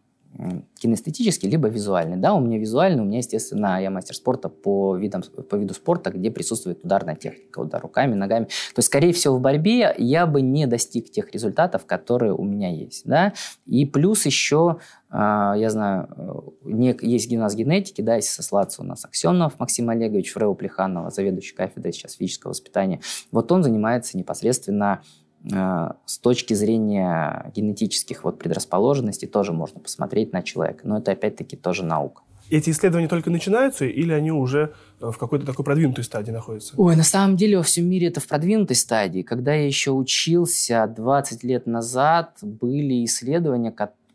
кинестетический, 0.78 1.48
либо 1.48 1.68
визуальный. 1.68 2.16
Да, 2.16 2.34
у 2.34 2.40
меня 2.40 2.58
визуальный, 2.58 3.02
у 3.02 3.04
меня, 3.04 3.18
естественно, 3.18 3.82
я 3.82 3.90
мастер 3.90 4.14
спорта 4.14 4.48
по, 4.48 4.96
видам, 4.96 5.22
по 5.22 5.56
виду 5.56 5.74
спорта, 5.74 6.10
где 6.10 6.30
присутствует 6.30 6.84
ударная 6.84 7.16
техника, 7.16 7.58
удар 7.58 7.82
руками, 7.82 8.14
ногами. 8.14 8.44
То 8.44 8.78
есть, 8.78 8.86
скорее 8.86 9.12
всего, 9.12 9.36
в 9.36 9.40
борьбе 9.40 9.94
я 9.98 10.26
бы 10.26 10.40
не 10.40 10.66
достиг 10.66 11.10
тех 11.10 11.32
результатов, 11.32 11.84
которые 11.84 12.32
у 12.32 12.44
меня 12.44 12.70
есть. 12.70 13.06
Да? 13.06 13.34
И 13.66 13.84
плюс 13.84 14.24
еще, 14.24 14.78
а, 15.10 15.54
я 15.56 15.68
знаю, 15.68 16.54
э, 16.64 16.94
есть 17.02 17.32
у 17.32 17.38
нас 17.38 17.54
генетики, 17.54 18.00
да, 18.00 18.14
если 18.14 18.30
сослаться 18.30 18.82
у 18.82 18.84
нас 18.84 19.04
Аксенов 19.04 19.58
Максим 19.58 19.90
Олегович, 19.90 20.32
Фрео 20.32 20.54
Плеханова, 20.54 21.10
заведующий 21.10 21.54
кафедрой 21.54 21.92
сейчас 21.92 22.14
физического 22.14 22.50
воспитания. 22.50 23.00
Вот 23.32 23.50
он 23.52 23.62
занимается 23.62 24.16
непосредственно 24.16 25.02
с 25.42 26.18
точки 26.18 26.54
зрения 26.54 27.50
генетических 27.54 28.24
вот 28.24 28.38
предрасположенностей 28.38 29.26
тоже 29.26 29.52
можно 29.52 29.80
посмотреть 29.80 30.32
на 30.32 30.42
человека. 30.42 30.86
Но 30.86 30.98
это 30.98 31.12
опять-таки 31.12 31.56
тоже 31.56 31.84
наука. 31.84 32.22
Эти 32.50 32.70
исследования 32.70 33.08
только 33.08 33.30
начинаются 33.30 33.84
или 33.84 34.12
они 34.12 34.32
уже 34.32 34.74
э, 35.00 35.10
в 35.10 35.18
какой-то 35.18 35.46
такой 35.46 35.64
продвинутой 35.64 36.02
стадии 36.02 36.32
находятся? 36.32 36.74
Ой, 36.76 36.96
на 36.96 37.04
самом 37.04 37.36
деле 37.36 37.58
во 37.58 37.62
всем 37.62 37.88
мире 37.88 38.08
это 38.08 38.20
в 38.20 38.26
продвинутой 38.26 38.74
стадии. 38.74 39.22
Когда 39.22 39.54
я 39.54 39.66
еще 39.66 39.92
учился 39.92 40.92
20 40.94 41.44
лет 41.44 41.66
назад, 41.66 42.38
были 42.42 43.04
исследования, 43.04 43.72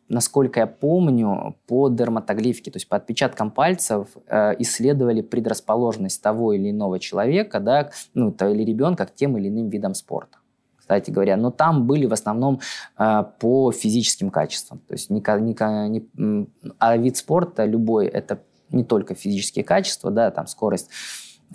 насколько 0.10 0.60
я 0.60 0.68
помню, 0.68 1.56
по 1.66 1.88
дерматоглифике, 1.88 2.72
то 2.72 2.78
есть 2.78 2.90
по 2.90 2.98
отпечаткам 2.98 3.52
пальцев 3.52 4.10
э, 4.28 4.56
исследовали 4.60 5.22
предрасположенность 5.22 6.22
того 6.22 6.52
или 6.52 6.72
иного 6.72 7.00
человека, 7.00 7.62
да, 7.62 7.92
ну, 8.14 8.32
или 8.32 8.66
ребенка 8.66 9.06
к 9.06 9.16
тем 9.16 9.38
или 9.38 9.48
иным 9.48 9.70
видам 9.70 9.94
спорта 9.94 10.40
кстати 10.86 11.10
говоря, 11.10 11.36
но 11.36 11.50
там 11.50 11.88
были 11.88 12.06
в 12.06 12.14
основном 12.14 12.60
э, 13.00 13.24
по 13.40 13.72
физическим 13.72 14.30
качествам. 14.30 14.78
То 14.88 14.94
есть 14.94 15.10
не, 15.10 15.20
не, 15.20 16.06
не, 16.16 16.48
а 16.78 16.96
вид 16.96 17.18
спорта 17.18 17.66
любой 17.66 18.06
это 18.06 18.44
не 18.70 18.84
только 18.84 19.16
физические 19.16 19.66
качества, 19.66 20.12
да, 20.12 20.30
там 20.30 20.46
скорость, 20.46 20.92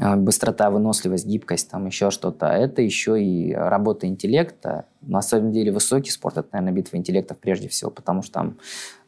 э, 0.01 0.17
быстрота, 0.17 0.69
выносливость, 0.71 1.27
гибкость, 1.27 1.71
там 1.71 1.87
еще 1.87 2.11
что-то. 2.11 2.47
Это 2.47 2.83
еще 2.83 3.23
и 3.23 3.53
работа 3.53 4.09
интеллекта. 4.09 4.87
На 5.01 5.23
самом 5.23 5.53
деле 5.53 5.71
высокий 5.71 6.11
спорт 6.11 6.37
это, 6.37 6.49
наверное, 6.51 6.73
битва 6.73 6.97
интеллектов 6.97 7.39
прежде 7.39 7.69
всего, 7.69 7.93
потому 7.93 8.23
что 8.23 8.33
там 8.33 8.59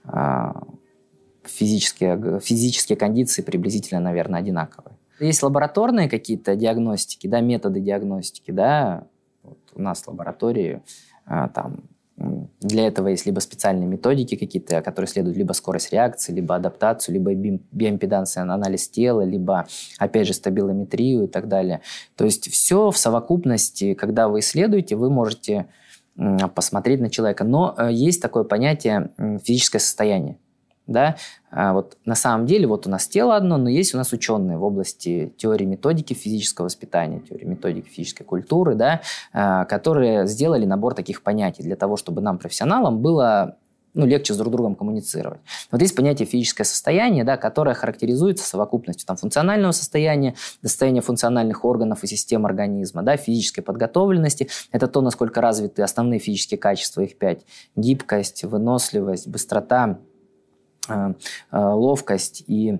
э, 0.04 0.52
физические, 1.44 2.38
физические 2.38 2.96
кондиции 2.96 3.42
приблизительно, 3.42 3.98
наверное, 3.98 4.38
одинаковые. 4.38 4.96
Есть 5.18 5.42
лабораторные 5.42 6.08
какие-то 6.08 6.54
диагностики, 6.54 7.26
да, 7.26 7.40
методы 7.40 7.80
диагностики, 7.80 8.52
да, 8.52 9.08
вот 9.42 9.58
у 9.74 9.80
нас 9.80 10.02
в 10.02 10.08
лаборатории 10.08 10.82
а, 11.26 11.48
там 11.48 11.84
для 12.60 12.86
этого 12.86 13.08
есть 13.08 13.26
либо 13.26 13.40
специальные 13.40 13.86
методики 13.86 14.36
какие-то, 14.36 14.82
которые 14.82 15.08
следуют 15.08 15.36
либо 15.36 15.52
скорость 15.52 15.92
реакции, 15.92 16.32
либо 16.32 16.54
адаптацию, 16.54 17.14
либо 17.14 17.34
биоимпедансия, 17.34 18.42
анализ 18.42 18.88
тела, 18.88 19.22
либо, 19.22 19.66
опять 19.98 20.26
же, 20.26 20.34
стабилометрию 20.34 21.24
и 21.24 21.26
так 21.26 21.48
далее. 21.48 21.80
То 22.16 22.24
есть 22.24 22.50
все 22.50 22.90
в 22.90 22.96
совокупности, 22.96 23.94
когда 23.94 24.28
вы 24.28 24.40
исследуете, 24.40 24.96
вы 24.96 25.10
можете 25.10 25.66
посмотреть 26.54 27.00
на 27.00 27.10
человека. 27.10 27.44
Но 27.44 27.74
э, 27.76 27.88
есть 27.90 28.20
такое 28.20 28.44
понятие 28.44 29.12
физическое 29.42 29.78
состояние 29.78 30.36
да, 30.92 31.16
а 31.50 31.72
вот 31.72 31.96
на 32.04 32.14
самом 32.14 32.46
деле 32.46 32.66
вот 32.66 32.86
у 32.86 32.90
нас 32.90 33.08
тело 33.08 33.36
одно, 33.36 33.58
но 33.58 33.68
есть 33.68 33.94
у 33.94 33.98
нас 33.98 34.12
ученые 34.12 34.58
в 34.58 34.64
области 34.64 35.34
теории 35.36 35.64
методики 35.64 36.14
физического 36.14 36.66
воспитания, 36.66 37.20
теории 37.20 37.44
методики 37.44 37.88
физической 37.88 38.24
культуры, 38.24 38.74
да, 38.74 39.02
а, 39.32 39.64
которые 39.64 40.26
сделали 40.26 40.64
набор 40.64 40.94
таких 40.94 41.22
понятий 41.22 41.62
для 41.62 41.76
того, 41.76 41.96
чтобы 41.96 42.22
нам, 42.22 42.38
профессионалам, 42.38 43.00
было 43.00 43.56
ну, 43.94 44.06
легче 44.06 44.34
с 44.34 44.36
друг 44.36 44.52
другом 44.52 44.74
коммуницировать. 44.74 45.40
Вот 45.70 45.80
есть 45.80 45.94
понятие 45.94 46.26
физическое 46.26 46.64
состояние, 46.64 47.24
да, 47.24 47.36
которое 47.36 47.74
характеризуется 47.74 48.46
совокупностью 48.46 49.06
там, 49.06 49.16
функционального 49.16 49.72
состояния, 49.72 50.34
состояния 50.62 51.02
функциональных 51.02 51.64
органов 51.64 52.02
и 52.02 52.06
систем 52.06 52.46
организма, 52.46 53.02
да, 53.02 53.16
физической 53.16 53.60
подготовленности. 53.60 54.48
Это 54.70 54.86
то, 54.86 55.00
насколько 55.00 55.40
развиты 55.40 55.82
основные 55.82 56.20
физические 56.20 56.58
качества, 56.58 57.02
их 57.02 57.18
пять. 57.18 57.44
Гибкость, 57.76 58.44
выносливость, 58.44 59.28
быстрота, 59.28 59.98
ловкость 61.52 62.44
и, 62.46 62.78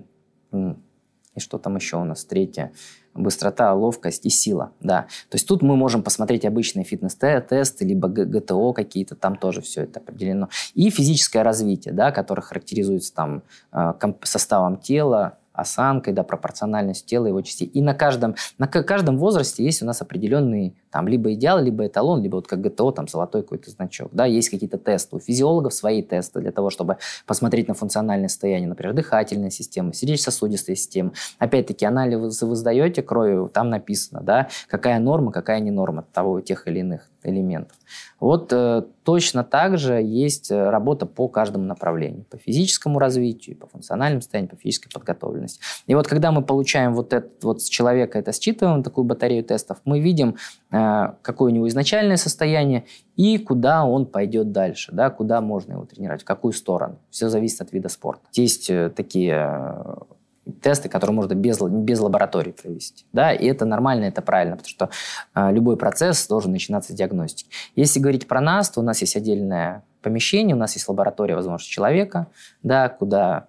и 0.51 1.39
что 1.39 1.57
там 1.57 1.75
еще 1.75 1.97
у 1.97 2.03
нас 2.03 2.25
третье, 2.25 2.71
быстрота, 3.13 3.73
ловкость 3.73 4.25
и 4.25 4.29
сила, 4.29 4.71
да. 4.79 5.03
То 5.29 5.35
есть 5.35 5.47
тут 5.47 5.61
мы 5.61 5.75
можем 5.75 6.03
посмотреть 6.03 6.45
обычные 6.45 6.83
фитнес-тесты, 6.83 7.85
либо 7.85 8.07
ГТО 8.07 8.73
какие-то, 8.73 9.15
там 9.15 9.35
тоже 9.35 9.61
все 9.61 9.83
это 9.83 9.99
определено. 9.99 10.49
И 10.73 10.89
физическое 10.89 11.43
развитие, 11.43 11.93
да, 11.93 12.11
которое 12.11 12.41
характеризуется 12.41 13.13
там 13.13 13.43
э, 13.71 13.93
составом 14.23 14.77
тела, 14.77 15.37
осанкой, 15.53 16.13
да, 16.13 16.23
пропорциональностью 16.23 17.07
тела, 17.07 17.27
его 17.27 17.41
частей. 17.41 17.67
И 17.67 17.81
на 17.81 17.93
каждом, 17.93 18.35
на 18.57 18.67
каждом 18.67 19.17
возрасте 19.17 19.63
есть 19.63 19.83
у 19.83 19.85
нас 19.85 20.01
определенный 20.01 20.75
там 20.93 21.07
либо 21.07 21.33
идеал, 21.33 21.59
либо 21.59 21.87
эталон, 21.87 22.21
либо 22.21 22.35
вот 22.35 22.47
как 22.47 22.61
ГТО, 22.61 22.91
там 22.91 23.07
золотой 23.07 23.41
какой-то 23.41 23.71
значок. 23.71 24.09
Да, 24.13 24.25
есть 24.25 24.49
какие-то 24.49 24.77
тесты. 24.77 25.15
У 25.15 25.19
физиологов 25.19 25.73
свои 25.73 26.03
тесты 26.03 26.39
для 26.39 26.51
того, 26.51 26.69
чтобы 26.69 26.97
посмотреть 27.25 27.67
на 27.67 27.73
функциональное 27.73 28.29
состояние, 28.29 28.69
например, 28.69 28.93
дыхательная 28.93 29.49
система, 29.49 29.91
сердечно-сосудистая 29.93 30.75
система. 30.75 31.13
Опять-таки, 31.39 31.83
анализы 31.83 32.45
вы 32.45 32.55
сдаете 32.55 33.01
кровью, 33.01 33.49
там 33.51 33.71
написано, 33.71 34.21
да, 34.21 34.49
какая 34.67 34.99
норма, 34.99 35.31
какая 35.31 35.59
не 35.61 35.71
норма 35.71 36.05
того, 36.13 36.41
тех 36.41 36.67
или 36.67 36.79
иных 36.79 37.09
элементов. 37.23 37.77
Вот 38.19 38.51
э, 38.53 38.83
точно 39.03 39.43
так 39.43 39.77
же 39.77 39.93
есть 40.01 40.51
э, 40.51 40.69
работа 40.69 41.05
по 41.05 41.27
каждому 41.27 41.65
направлению. 41.65 42.25
По 42.29 42.37
физическому 42.37 42.99
развитию, 42.99 43.57
по 43.57 43.67
функциональному 43.67 44.21
состоянию, 44.21 44.49
по 44.49 44.57
физической 44.57 44.89
подготовленности. 44.91 45.59
И 45.87 45.95
вот 45.95 46.07
когда 46.07 46.31
мы 46.31 46.41
получаем 46.41 46.93
вот, 46.93 47.13
это, 47.13 47.29
вот 47.41 47.61
с 47.61 47.69
человека 47.69 48.19
это 48.19 48.31
считываем, 48.31 48.83
такую 48.83 49.05
батарею 49.05 49.43
тестов, 49.43 49.79
мы 49.85 49.99
видим, 49.99 50.35
э, 50.71 50.77
какое 51.21 51.51
у 51.51 51.55
него 51.55 51.67
изначальное 51.67 52.17
состояние 52.17 52.85
и 53.15 53.37
куда 53.37 53.85
он 53.85 54.05
пойдет 54.05 54.51
дальше, 54.51 54.91
да, 54.91 55.09
куда 55.09 55.41
можно 55.41 55.73
его 55.73 55.85
тренировать, 55.85 56.21
в 56.21 56.25
какую 56.25 56.53
сторону. 56.53 56.97
Все 57.09 57.29
зависит 57.29 57.61
от 57.61 57.71
вида 57.73 57.89
спорта. 57.89 58.21
Есть 58.33 58.69
э, 58.69 58.89
такие 58.89 59.35
э, 59.49 60.51
тесты, 60.61 60.89
которые 60.89 61.15
можно 61.15 61.33
без, 61.33 61.59
без 61.61 61.99
лаборатории 61.99 62.51
провести. 62.51 63.05
Да, 63.13 63.33
и 63.33 63.45
это 63.45 63.65
нормально, 63.65 64.05
это 64.05 64.21
правильно, 64.21 64.55
потому 64.55 64.69
что 64.69 64.89
э, 65.35 65.51
любой 65.51 65.77
процесс 65.77 66.27
должен 66.27 66.51
начинаться 66.51 66.93
с 66.93 66.95
диагностики. 66.95 67.49
Если 67.75 67.99
говорить 67.99 68.27
про 68.27 68.41
нас, 68.41 68.69
то 68.69 68.79
у 68.79 68.83
нас 68.83 69.01
есть 69.01 69.15
отдельное 69.15 69.83
помещение, 70.01 70.55
у 70.55 70.59
нас 70.59 70.73
есть 70.73 70.87
лаборатория 70.87 71.35
возможности 71.35 71.71
человека, 71.71 72.27
да, 72.61 72.89
куда 72.89 73.47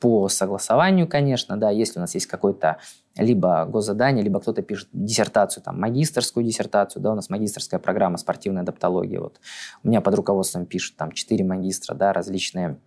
по 0.00 0.28
согласованию, 0.28 1.06
конечно, 1.06 1.56
да, 1.56 1.70
если 1.70 1.98
у 1.98 2.00
нас 2.00 2.14
есть 2.14 2.26
какой-то 2.26 2.78
либо 3.16 3.66
госзадание, 3.66 4.24
либо 4.24 4.40
кто-то 4.40 4.62
пишет 4.62 4.88
диссертацию, 4.92 5.62
там, 5.62 5.78
магистрскую 5.78 6.44
диссертацию, 6.44 7.02
да, 7.02 7.12
у 7.12 7.14
нас 7.14 7.30
магистрская 7.30 7.78
программа 7.78 8.16
спортивная 8.16 8.62
адаптология, 8.62 9.20
вот. 9.20 9.40
У 9.84 9.88
меня 9.88 10.00
под 10.00 10.14
руководством 10.14 10.66
пишут 10.66 10.96
там 10.96 11.12
четыре 11.12 11.44
магистра, 11.44 11.94
да, 11.94 12.12
различные 12.12 12.78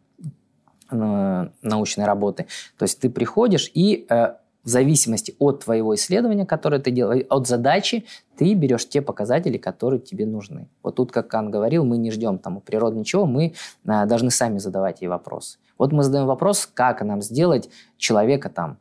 Э, 0.93 1.49
научной 1.61 2.05
работы. 2.05 2.45
То 2.77 2.83
есть 2.83 2.99
ты 2.99 3.09
приходишь 3.09 3.71
и 3.73 4.05
э, 4.09 4.35
в 4.63 4.69
зависимости 4.69 5.35
от 5.39 5.63
твоего 5.63 5.95
исследования, 5.95 6.45
которое 6.45 6.79
ты 6.79 6.91
делаешь, 6.91 7.25
от 7.29 7.47
задачи, 7.47 8.05
ты 8.37 8.53
берешь 8.53 8.87
те 8.87 9.01
показатели, 9.01 9.57
которые 9.57 9.99
тебе 9.99 10.25
нужны. 10.25 10.67
Вот 10.81 10.95
тут, 10.95 11.11
как 11.11 11.27
Кан 11.27 11.51
говорил, 11.51 11.85
мы 11.85 11.97
не 11.97 12.11
ждем 12.11 12.37
там 12.37 12.57
у 12.57 12.61
природы 12.61 12.97
ничего, 12.97 13.25
мы 13.25 13.53
э, 13.85 14.05
должны 14.05 14.31
сами 14.31 14.57
задавать 14.59 15.01
ей 15.01 15.07
вопросы. 15.07 15.57
Вот 15.77 15.91
мы 15.91 16.03
задаем 16.03 16.27
вопрос, 16.27 16.69
как 16.73 17.01
нам 17.01 17.21
сделать 17.21 17.69
человека 17.97 18.49
там 18.49 18.77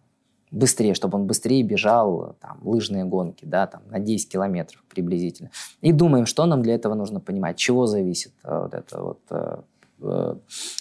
быстрее, 0.51 0.95
чтобы 0.95 1.19
он 1.19 1.27
быстрее 1.27 1.63
бежал 1.63 2.37
там, 2.41 2.59
лыжные 2.63 3.05
гонки, 3.05 3.45
да, 3.45 3.67
там, 3.67 3.83
на 3.89 3.99
10 3.99 4.29
километров 4.29 4.85
приблизительно. 4.89 5.51
И 5.81 5.93
думаем, 5.93 6.27
что 6.27 6.45
нам 6.47 6.63
для 6.63 6.75
этого 6.75 6.95
нужно 6.95 7.21
понимать, 7.21 7.57
чего 7.57 7.87
зависит 7.87 8.33
вот 8.45 8.75
это 8.75 9.01
вот 9.01 9.19
Э, 9.31 9.63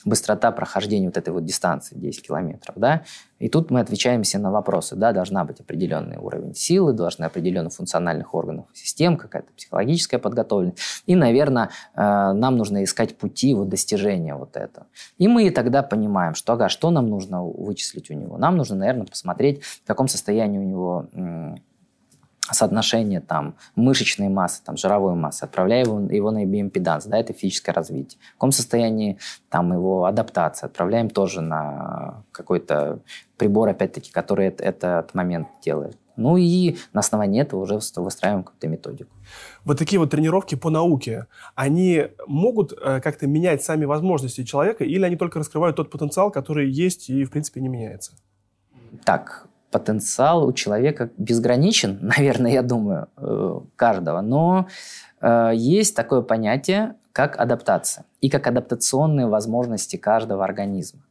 быстрота 0.05 0.51
прохождения 0.51 1.07
вот 1.07 1.17
этой 1.17 1.31
вот 1.33 1.45
дистанции 1.45 1.95
10 1.95 2.27
километров, 2.27 2.75
да, 2.77 3.03
и 3.39 3.49
тут 3.49 3.71
мы 3.71 3.79
отвечаем 3.79 4.23
себе 4.23 4.43
на 4.43 4.51
вопросы, 4.51 4.95
да, 4.95 5.13
должна 5.13 5.43
быть 5.45 5.59
определенный 5.59 6.17
уровень 6.17 6.53
силы, 6.53 6.93
должны 6.93 7.25
определенных 7.25 7.73
функциональных 7.73 8.35
органов 8.35 8.65
систем, 8.73 9.17
какая-то 9.17 9.51
психологическая 9.53 10.19
подготовленность, 10.19 10.77
и, 11.07 11.15
наверное, 11.15 11.69
э, 11.95 12.01
нам 12.33 12.57
нужно 12.57 12.83
искать 12.83 13.17
пути 13.17 13.53
вот 13.55 13.69
достижения 13.69 14.35
вот 14.35 14.55
этого. 14.57 14.85
И 15.17 15.27
мы 15.27 15.49
тогда 15.49 15.81
понимаем, 15.81 16.35
что, 16.35 16.53
ага, 16.53 16.69
что 16.69 16.91
нам 16.91 17.09
нужно 17.09 17.43
вычислить 17.43 18.11
у 18.11 18.13
него? 18.13 18.37
Нам 18.37 18.57
нужно, 18.57 18.75
наверное, 18.75 19.07
посмотреть, 19.07 19.63
в 19.63 19.87
каком 19.87 20.07
состоянии 20.07 20.59
у 20.59 20.63
него 20.63 21.07
соотношение 22.49 23.21
там 23.21 23.55
мышечной 23.75 24.29
массы, 24.29 24.61
там 24.63 24.77
жировой 24.77 25.15
массы, 25.15 25.43
отправляя 25.43 25.85
его, 25.85 25.99
его 25.99 26.31
на 26.31 26.45
биоимпеданс, 26.45 27.05
да, 27.05 27.17
это 27.17 27.33
физическое 27.33 27.71
развитие. 27.71 28.19
В 28.31 28.33
каком 28.33 28.51
состоянии 28.51 29.17
там 29.49 29.71
его 29.73 30.05
адаптация, 30.05 30.67
отправляем 30.67 31.09
тоже 31.09 31.41
на 31.41 32.23
какой-то 32.31 32.99
прибор, 33.37 33.69
опять-таки, 33.69 34.11
который 34.11 34.47
этот 34.47 35.13
момент 35.13 35.47
делает. 35.63 35.97
Ну 36.17 36.37
и 36.37 36.77
на 36.93 36.99
основании 36.99 37.41
этого 37.41 37.61
уже 37.61 37.79
выстраиваем 37.95 38.43
какую-то 38.43 38.67
методику. 38.67 39.11
Вот 39.63 39.77
такие 39.79 39.99
вот 39.99 40.11
тренировки 40.11 40.55
по 40.55 40.69
науке, 40.69 41.27
они 41.55 42.07
могут 42.27 42.73
э, 42.73 42.99
как-то 43.01 43.27
менять 43.27 43.63
сами 43.63 43.85
возможности 43.85 44.43
человека 44.43 44.83
или 44.83 45.03
они 45.03 45.15
только 45.15 45.39
раскрывают 45.39 45.77
тот 45.77 45.89
потенциал, 45.89 46.29
который 46.29 46.69
есть 46.69 47.09
и, 47.09 47.23
в 47.23 47.31
принципе, 47.31 47.61
не 47.61 47.69
меняется? 47.69 48.13
Так, 49.05 49.47
потенциал 49.71 50.45
у 50.45 50.53
человека 50.53 51.09
безграничен, 51.17 51.97
наверное, 52.01 52.51
я 52.51 52.61
думаю, 52.61 53.07
э, 53.17 53.59
каждого. 53.75 54.21
Но 54.21 54.67
э, 55.21 55.51
есть 55.55 55.95
такое 55.95 56.21
понятие, 56.21 56.95
как 57.13 57.39
адаптация 57.39 58.05
и 58.21 58.29
как 58.29 58.47
адаптационные 58.47 59.27
возможности 59.27 59.97
каждого 59.97 60.43
организма, 60.43 61.01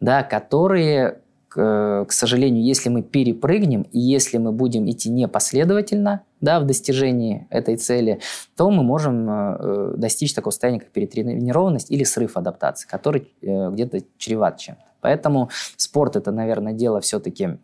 да, 0.00 0.22
которые, 0.22 1.18
к, 1.48 2.06
к 2.08 2.12
сожалению, 2.12 2.64
если 2.64 2.88
мы 2.88 3.02
перепрыгнем 3.02 3.82
и 3.92 3.98
если 3.98 4.38
мы 4.38 4.52
будем 4.52 4.88
идти 4.90 5.10
непоследовательно 5.10 6.22
да, 6.40 6.60
в 6.60 6.66
достижении 6.66 7.46
этой 7.50 7.76
цели, 7.76 8.20
то 8.56 8.70
мы 8.70 8.82
можем 8.82 9.28
э, 9.28 9.94
достичь 9.96 10.34
такого 10.34 10.52
состояния, 10.52 10.80
как 10.80 10.88
перетренированность 10.88 11.90
или 11.90 12.04
срыв 12.04 12.36
адаптации, 12.36 12.88
который 12.88 13.30
э, 13.42 13.70
где-то 13.70 14.00
чреват 14.16 14.58
чем-то. 14.58 14.82
Поэтому 15.00 15.50
спорт 15.76 16.16
это, 16.16 16.30
наверное, 16.30 16.72
дело 16.72 17.00
все-таки 17.00 17.58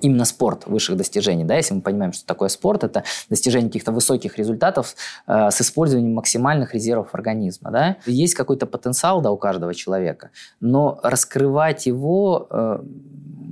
именно 0.00 0.24
спорт 0.24 0.66
высших 0.66 0.96
достижений. 0.96 1.44
Да? 1.44 1.56
Если 1.56 1.74
мы 1.74 1.80
понимаем, 1.80 2.12
что 2.12 2.26
такое 2.26 2.48
спорт, 2.48 2.84
это 2.84 3.04
достижение 3.28 3.68
каких-то 3.68 3.92
высоких 3.92 4.38
результатов 4.38 4.94
э, 5.26 5.50
с 5.50 5.60
использованием 5.60 6.14
максимальных 6.14 6.74
резервов 6.74 7.14
организма. 7.14 7.70
Да? 7.70 7.96
Есть 8.06 8.34
какой-то 8.34 8.66
потенциал 8.66 9.20
да, 9.20 9.30
у 9.30 9.36
каждого 9.36 9.74
человека, 9.74 10.30
но 10.60 10.98
раскрывать 11.02 11.86
его 11.86 12.46
э, 12.50 12.82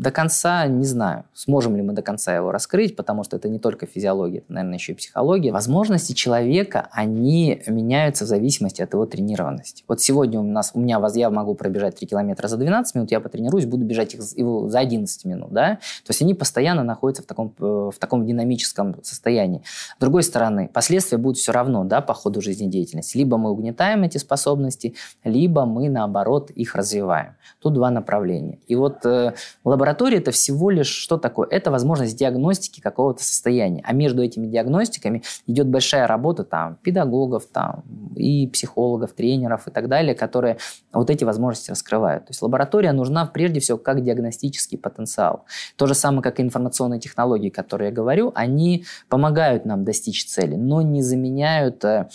до 0.00 0.10
конца 0.10 0.66
не 0.66 0.86
знаю, 0.86 1.24
сможем 1.34 1.76
ли 1.76 1.82
мы 1.82 1.92
до 1.92 2.00
конца 2.00 2.34
его 2.34 2.52
раскрыть, 2.52 2.96
потому 2.96 3.22
что 3.22 3.36
это 3.36 3.50
не 3.50 3.58
только 3.58 3.84
физиология, 3.84 4.38
это, 4.38 4.50
наверное, 4.50 4.78
еще 4.78 4.92
и 4.92 4.94
психология. 4.94 5.52
Возможности 5.52 6.14
человека, 6.14 6.88
они 6.90 7.62
меняются 7.66 8.24
в 8.24 8.28
зависимости 8.28 8.80
от 8.80 8.94
его 8.94 9.04
тренированности. 9.04 9.84
Вот 9.86 10.00
сегодня 10.00 10.40
у 10.40 10.42
нас, 10.42 10.70
у 10.72 10.80
меня, 10.80 10.98
я 11.14 11.28
могу 11.28 11.54
пробежать 11.54 11.96
3 11.96 12.06
километра 12.06 12.48
за 12.48 12.56
12 12.56 12.94
минут, 12.94 13.10
я 13.10 13.20
потренируюсь, 13.20 13.66
буду 13.66 13.84
бежать 13.84 14.14
их 14.14 14.22
за 14.22 14.78
11 14.78 15.24
минут, 15.26 15.52
да? 15.52 15.74
То 15.74 16.10
есть 16.10 16.19
они 16.22 16.34
постоянно 16.34 16.82
находятся 16.82 17.22
в 17.22 17.26
таком, 17.26 17.54
э, 17.58 17.90
в 17.94 17.98
таком 17.98 18.26
динамическом 18.26 18.96
состоянии. 19.02 19.62
С 19.96 20.00
другой 20.00 20.22
стороны, 20.22 20.68
последствия 20.72 21.18
будут 21.18 21.38
все 21.38 21.52
равно, 21.52 21.84
да, 21.84 22.00
по 22.00 22.14
ходу 22.14 22.40
жизнедеятельности. 22.40 23.16
Либо 23.16 23.36
мы 23.36 23.50
угнетаем 23.50 24.02
эти 24.02 24.18
способности, 24.18 24.94
либо 25.24 25.64
мы, 25.64 25.88
наоборот, 25.88 26.50
их 26.50 26.74
развиваем. 26.74 27.34
Тут 27.60 27.74
два 27.74 27.90
направления. 27.90 28.58
И 28.66 28.76
вот 28.76 29.04
э, 29.04 29.34
лаборатория 29.64 30.18
это 30.18 30.30
всего 30.30 30.70
лишь 30.70 30.88
что 30.88 31.18
такое? 31.18 31.48
Это 31.48 31.70
возможность 31.70 32.16
диагностики 32.16 32.80
какого-то 32.80 33.22
состояния. 33.22 33.82
А 33.84 33.92
между 33.92 34.22
этими 34.22 34.46
диагностиками 34.46 35.22
идет 35.46 35.68
большая 35.68 36.06
работа 36.06 36.44
там 36.44 36.76
педагогов, 36.82 37.46
там 37.46 37.82
и 38.16 38.46
психологов, 38.48 39.12
тренеров 39.12 39.68
и 39.68 39.70
так 39.70 39.88
далее, 39.88 40.14
которые 40.14 40.58
вот 40.92 41.10
эти 41.10 41.24
возможности 41.24 41.70
раскрывают. 41.70 42.26
То 42.26 42.30
есть 42.30 42.42
лаборатория 42.42 42.92
нужна 42.92 43.26
прежде 43.26 43.60
всего 43.60 43.78
как 43.78 44.02
диагностический 44.02 44.78
потенциал. 44.78 45.44
То 45.76 45.86
же 45.86 45.94
самое, 45.94 46.09
как 46.18 46.40
и 46.40 46.42
информационные 46.42 47.00
технологии, 47.00 47.48
которые 47.50 47.88
я 47.88 47.94
говорю, 47.94 48.32
они 48.34 48.84
помогают 49.08 49.64
нам 49.64 49.84
достичь 49.84 50.26
цели, 50.26 50.56
но 50.56 50.82
не 50.82 51.02
заменяют, 51.02 51.84
э, 51.84 52.08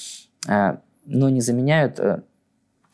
э, 0.48 0.78
но 1.06 1.30
не 1.30 1.42
заменяют 1.42 2.00
э, 2.00 2.22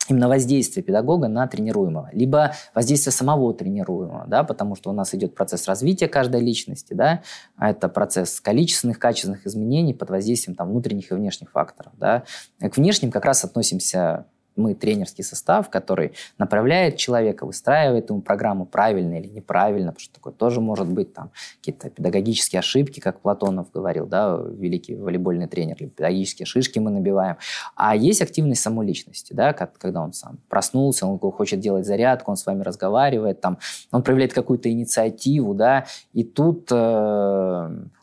именно 0.08 0.28
воздействие 0.28 0.82
педагога 0.82 1.28
на 1.28 1.46
тренируемого, 1.46 2.10
либо 2.12 2.54
воздействие 2.74 3.12
самого 3.12 3.54
тренируемого, 3.54 4.26
да, 4.26 4.44
потому 4.44 4.74
что 4.76 4.90
у 4.90 4.92
нас 4.92 5.14
идет 5.14 5.34
процесс 5.34 5.66
развития 5.68 6.08
каждой 6.08 6.40
личности, 6.40 6.94
да, 6.94 7.22
а 7.56 7.70
это 7.70 7.88
процесс 7.88 8.40
количественных, 8.40 8.98
качественных 8.98 9.46
изменений 9.46 9.94
под 9.94 10.10
воздействием 10.10 10.56
там, 10.56 10.70
внутренних 10.70 11.10
и 11.10 11.14
внешних 11.14 11.50
факторов. 11.50 11.92
Да. 11.98 12.24
К 12.60 12.76
внешним 12.76 13.10
как 13.10 13.24
раз 13.24 13.44
относимся 13.44 14.26
мы 14.56 14.74
тренерский 14.74 15.24
состав, 15.24 15.70
который 15.70 16.12
направляет 16.38 16.96
человека, 16.96 17.46
выстраивает 17.46 18.10
ему 18.10 18.20
программу 18.20 18.66
правильно 18.66 19.18
или 19.18 19.28
неправильно, 19.28 19.92
потому 19.92 20.00
что 20.00 20.14
такое 20.14 20.32
тоже 20.32 20.60
может 20.60 20.88
быть, 20.88 21.12
там 21.14 21.30
какие-то 21.58 21.90
педагогические 21.90 22.60
ошибки, 22.60 23.00
как 23.00 23.20
Платонов 23.20 23.70
говорил, 23.72 24.06
да, 24.06 24.36
великий 24.36 24.94
волейбольный 24.96 25.46
тренер, 25.46 25.76
или 25.80 25.88
педагогические 25.88 26.46
шишки 26.46 26.78
мы 26.78 26.90
набиваем. 26.90 27.36
А 27.76 27.96
есть 27.96 28.22
активность 28.22 28.62
самой 28.62 28.86
личности, 28.86 29.32
да, 29.32 29.52
когда 29.52 30.02
он 30.02 30.12
сам 30.12 30.38
проснулся, 30.48 31.06
он 31.06 31.18
хочет 31.18 31.60
делать 31.60 31.86
зарядку, 31.86 32.30
он 32.30 32.36
с 32.36 32.46
вами 32.46 32.62
разговаривает, 32.62 33.40
там, 33.40 33.58
он 33.90 34.02
проявляет 34.02 34.32
какую-то 34.32 34.70
инициативу, 34.70 35.54
да, 35.54 35.86
и 36.12 36.24
тут 36.24 36.68
э, 36.70 36.74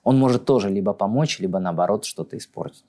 он 0.04 0.18
может 0.18 0.46
тоже 0.46 0.70
либо 0.70 0.94
помочь, 0.94 1.40
либо 1.40 1.60
наоборот 1.60 2.06
что-то 2.06 2.38
испортить. 2.38 2.86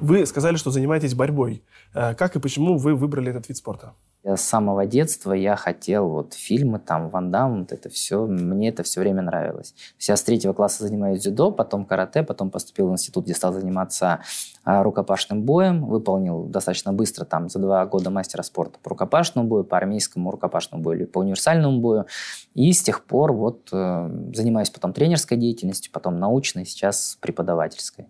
Вы 0.00 0.26
сказали, 0.26 0.56
что 0.56 0.70
занимаетесь 0.70 1.14
борьбой. 1.14 1.62
Э, 1.96 2.14
как 2.14 2.36
и 2.36 2.40
почему 2.40 2.76
вы 2.76 2.94
выбрали 2.94 3.30
этот 3.30 3.48
вид 3.48 3.56
спорта? 3.56 3.94
С 4.22 4.40
самого 4.40 4.86
детства 4.86 5.32
я 5.32 5.54
хотел 5.54 6.08
вот 6.08 6.34
фильмы, 6.34 6.80
там, 6.80 7.10
Ван 7.10 7.30
Дам, 7.30 7.60
вот 7.60 7.70
это 7.70 7.88
все, 7.88 8.26
мне 8.26 8.70
это 8.70 8.82
все 8.82 9.00
время 9.00 9.22
нравилось. 9.22 9.72
Я 10.00 10.16
с 10.16 10.22
третьего 10.24 10.52
класса 10.52 10.82
занимаюсь 10.82 11.22
дзюдо, 11.22 11.52
потом 11.52 11.84
карате, 11.84 12.24
потом 12.24 12.50
поступил 12.50 12.88
в 12.88 12.92
институт, 12.92 13.24
где 13.24 13.34
стал 13.34 13.52
заниматься 13.52 14.22
а, 14.64 14.82
рукопашным 14.82 15.42
боем, 15.42 15.86
выполнил 15.86 16.42
достаточно 16.46 16.92
быстро, 16.92 17.24
там, 17.24 17.48
за 17.48 17.60
два 17.60 17.86
года 17.86 18.10
мастера 18.10 18.42
спорта 18.42 18.80
по 18.82 18.90
рукопашному 18.90 19.46
бою, 19.46 19.62
по 19.62 19.76
армейскому 19.76 20.32
рукопашному 20.32 20.82
бою 20.82 20.98
или 20.98 21.06
по 21.06 21.20
универсальному 21.20 21.80
бою. 21.80 22.06
И 22.54 22.72
с 22.72 22.82
тех 22.82 23.04
пор 23.04 23.32
вот 23.32 23.68
э, 23.70 24.10
занимаюсь 24.34 24.70
потом 24.70 24.92
тренерской 24.92 25.36
деятельностью, 25.36 25.92
потом 25.92 26.18
научной, 26.18 26.66
сейчас 26.66 27.16
преподавательской. 27.20 28.08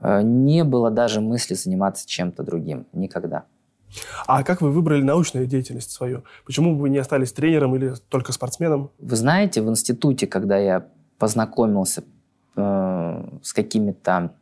Э, 0.00 0.22
не 0.22 0.64
было 0.64 0.90
даже 0.90 1.20
мысли 1.20 1.54
заниматься 1.54 2.06
чем-то 2.06 2.42
другим. 2.42 2.86
Никогда. 2.92 3.44
А 4.26 4.42
как 4.42 4.60
вы 4.60 4.70
выбрали 4.70 5.02
научную 5.02 5.46
деятельность 5.46 5.90
свою? 5.90 6.24
Почему 6.44 6.76
вы 6.76 6.90
не 6.90 6.98
остались 6.98 7.32
тренером 7.32 7.74
или 7.76 7.94
только 8.08 8.32
спортсменом? 8.32 8.90
Вы 8.98 9.16
знаете, 9.16 9.62
в 9.62 9.68
институте, 9.68 10.26
когда 10.26 10.58
я 10.58 10.86
познакомился 11.18 12.04
э, 12.56 13.38
с 13.42 13.52
какими-то 13.52 14.32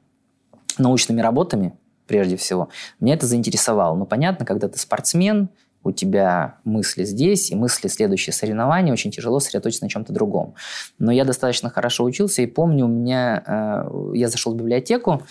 научными 0.78 1.20
работами, 1.20 1.74
прежде 2.06 2.36
всего, 2.36 2.68
меня 3.00 3.14
это 3.14 3.26
заинтересовало. 3.26 3.96
Но 3.96 4.04
понятно, 4.04 4.44
когда 4.44 4.68
ты 4.68 4.78
спортсмен, 4.78 5.48
у 5.86 5.92
тебя 5.92 6.58
мысли 6.64 7.04
здесь 7.04 7.50
и 7.50 7.54
мысли 7.54 7.88
следующие 7.88 8.32
соревнования, 8.32 8.92
очень 8.92 9.10
тяжело 9.10 9.40
сосредоточиться 9.40 9.84
на 9.84 9.90
чем-то 9.90 10.12
другом. 10.12 10.54
Но 10.98 11.12
я 11.12 11.24
достаточно 11.24 11.70
хорошо 11.70 12.04
учился 12.04 12.42
и 12.42 12.46
помню, 12.46 12.86
у 12.86 12.88
меня, 12.88 13.42
э, 13.46 14.12
я 14.14 14.28
зашел 14.28 14.52
в 14.52 14.56
библиотеку, 14.56 15.22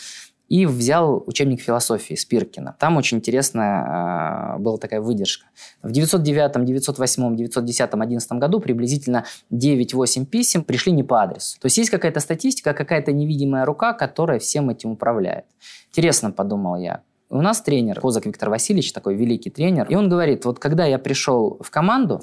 и 0.48 0.66
взял 0.66 1.24
учебник 1.26 1.62
философии 1.62 2.14
Спиркина. 2.14 2.76
Там 2.80 2.98
очень 2.98 3.18
интересная 3.18 4.56
э, 4.56 4.60
была 4.60 4.78
такая 4.78 5.02
выдержка. 5.02 5.48
В 5.82 5.92
909, 5.92 6.64
908, 6.66 7.36
910, 7.36 7.90
11 7.94 8.32
году 8.34 8.60
приблизительно 8.60 9.26
9-8 9.52 10.26
писем 10.26 10.64
пришли 10.64 10.92
не 10.92 11.04
по 11.04 11.24
адресу. 11.24 11.60
То 11.60 11.66
есть 11.66 11.78
есть 11.78 11.90
какая-то 11.90 12.20
статистика, 12.20 12.74
какая-то 12.74 13.12
невидимая 13.12 13.66
рука, 13.66 13.94
которая 13.94 14.40
всем 14.40 14.70
этим 14.70 14.92
управляет. 14.92 15.46
Интересно, 15.90 16.32
подумал 16.32 16.76
я, 16.76 17.02
у 17.30 17.42
нас 17.42 17.62
тренер, 17.62 18.00
Козак 18.00 18.26
Виктор 18.26 18.50
Васильевич, 18.50 18.94
такой 18.94 19.16
великий 19.16 19.50
тренер, 19.50 19.88
и 19.90 19.96
он 19.96 20.10
говорит, 20.10 20.46
вот 20.46 20.60
когда 20.60 20.86
я 20.86 21.00
пришел 21.00 21.58
в 21.62 21.70
команду, 21.72 22.22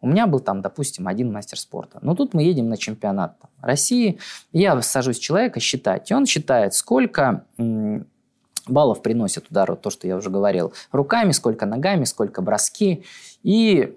у 0.00 0.08
меня 0.08 0.26
был 0.26 0.40
там, 0.40 0.62
допустим, 0.62 1.08
один 1.08 1.32
мастер 1.32 1.58
спорта. 1.58 1.98
Но 2.02 2.14
тут 2.14 2.34
мы 2.34 2.42
едем 2.42 2.68
на 2.68 2.76
чемпионат 2.76 3.40
там, 3.40 3.50
России. 3.60 4.18
Я 4.52 4.80
сажусь 4.82 5.18
человека 5.18 5.58
считать. 5.58 6.10
И 6.10 6.14
он 6.14 6.26
считает, 6.26 6.74
сколько 6.74 7.46
баллов 8.66 9.02
приносит 9.02 9.50
удар, 9.50 9.70
вот 9.70 9.82
то, 9.82 9.90
что 9.90 10.06
я 10.06 10.16
уже 10.16 10.30
говорил, 10.30 10.72
руками, 10.92 11.32
сколько 11.32 11.66
ногами, 11.66 12.04
сколько 12.04 12.42
броски. 12.42 13.04
И, 13.42 13.94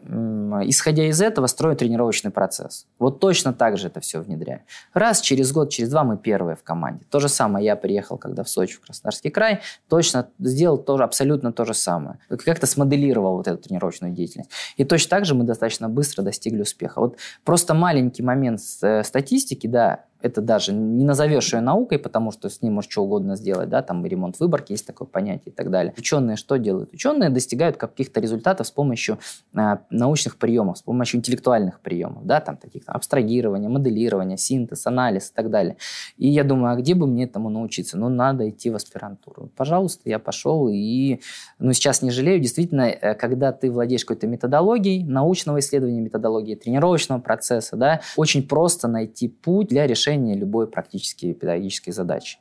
исходя 0.66 1.08
из 1.08 1.20
этого, 1.22 1.48
строю 1.48 1.76
тренировочный 1.76 2.30
процесс. 2.30 2.86
Вот 3.00 3.20
точно 3.20 3.52
так 3.52 3.80
же 3.80 3.88
это 3.88 4.00
все 4.00 4.20
внедряю. 4.20 4.62
Раз 4.94 5.22
через 5.22 5.52
год, 5.52 5.72
через 5.72 5.90
два 5.90 6.04
мы 6.04 6.18
первые 6.18 6.56
в 6.56 6.62
команде. 6.62 7.04
То 7.10 7.20
же 7.20 7.30
самое 7.30 7.66
я 7.66 7.76
приехал, 7.76 8.18
когда 8.18 8.44
в 8.44 8.50
Сочи, 8.50 8.76
в 8.76 8.82
Краснодарский 8.82 9.32
край, 9.32 9.62
точно 9.88 10.30
сделал 10.38 10.78
тоже 10.78 11.04
абсолютно 11.04 11.52
то 11.52 11.66
же 11.66 11.74
самое. 11.74 12.20
Как-то 12.30 12.68
смоделировал 12.68 13.38
вот 13.38 13.48
эту 13.48 13.58
тренировочную 13.58 14.14
деятельность. 14.14 14.52
И 14.78 14.84
точно 14.84 15.10
так 15.10 15.26
же 15.26 15.34
мы 15.34 15.46
достаточно 15.46 15.90
быстро 15.90 16.22
достигли 16.22 16.62
успеха. 16.62 17.00
Вот 17.00 17.18
просто 17.44 17.74
маленький 17.74 18.22
момент 18.22 18.60
э, 18.84 19.04
статистики, 19.04 19.66
да, 19.66 20.06
это 20.22 20.42
даже 20.42 20.74
не 20.74 21.06
назовешь 21.06 21.54
ее 21.54 21.62
наукой, 21.62 21.98
потому 21.98 22.32
что 22.32 22.50
с 22.50 22.62
ним 22.62 22.74
можешь 22.74 22.92
что 22.92 23.04
угодно 23.04 23.36
сделать, 23.36 23.70
да, 23.70 23.82
там 23.82 24.06
ремонт 24.06 24.40
выборки, 24.40 24.74
есть 24.74 24.86
такое 24.86 25.08
понятие 25.08 25.52
и 25.54 25.56
так 25.56 25.72
далее. 25.72 25.94
Ученые 25.98 26.36
что 26.36 26.58
делают? 26.58 26.94
Ученые 26.94 27.30
достигают 27.30 27.78
каких-то 27.78 28.20
результатов 28.20 28.68
с 28.68 28.72
помощью 28.72 29.20
э, 29.56 29.78
научных 29.90 30.38
приемов, 30.38 30.78
с 30.80 30.82
помощью 30.82 31.20
интеллектуальных 31.20 31.80
приемов, 31.80 32.26
да, 32.26 32.42
там 32.42 32.58
таких 32.58 32.86
там, 32.86 32.96
абстрагирования, 32.96 33.70
моделирования, 33.70 34.38
синтез, 34.38 34.86
анализ 34.88 35.30
и 35.30 35.34
так 35.34 35.50
далее. 35.50 35.78
И 36.18 36.28
я 36.28 36.44
думаю, 36.44 36.74
а 36.74 36.76
где 36.76 36.96
бы 36.96 37.08
мне 37.08 37.24
этому 37.24 37.50
научиться? 37.50 37.98
Ну, 37.98 38.10
надо 38.10 38.50
идти 38.50 38.70
в 38.70 38.76
аспирантуру. 38.76 39.52
Пожалуйста, 39.56 40.10
я 40.10 40.20
пошел 40.20 40.68
и, 40.68 41.22
ну, 41.60 41.72
сейчас 41.72 42.02
не 42.02 42.12
жалею, 42.12 42.42
действительно, 42.42 42.82
э, 42.82 43.16
когда 43.16 43.54
ты 43.54 43.72
владеешь 43.72 44.04
какой-то 44.04 44.28
методологией, 44.28 45.06
научного 45.06 45.60
исследования 45.60 46.02
методологии, 46.02 46.56
тренировочного 46.56 47.20
процесса, 47.22 47.78
да, 47.78 48.02
очень 48.18 48.46
просто 48.46 48.90
найти 48.90 49.30
путь 49.30 49.70
для 49.70 49.88
решения 49.88 50.09
любой 50.36 50.68
практически 50.68 51.34
педагогической 51.34 51.94
задачи. 51.94 52.40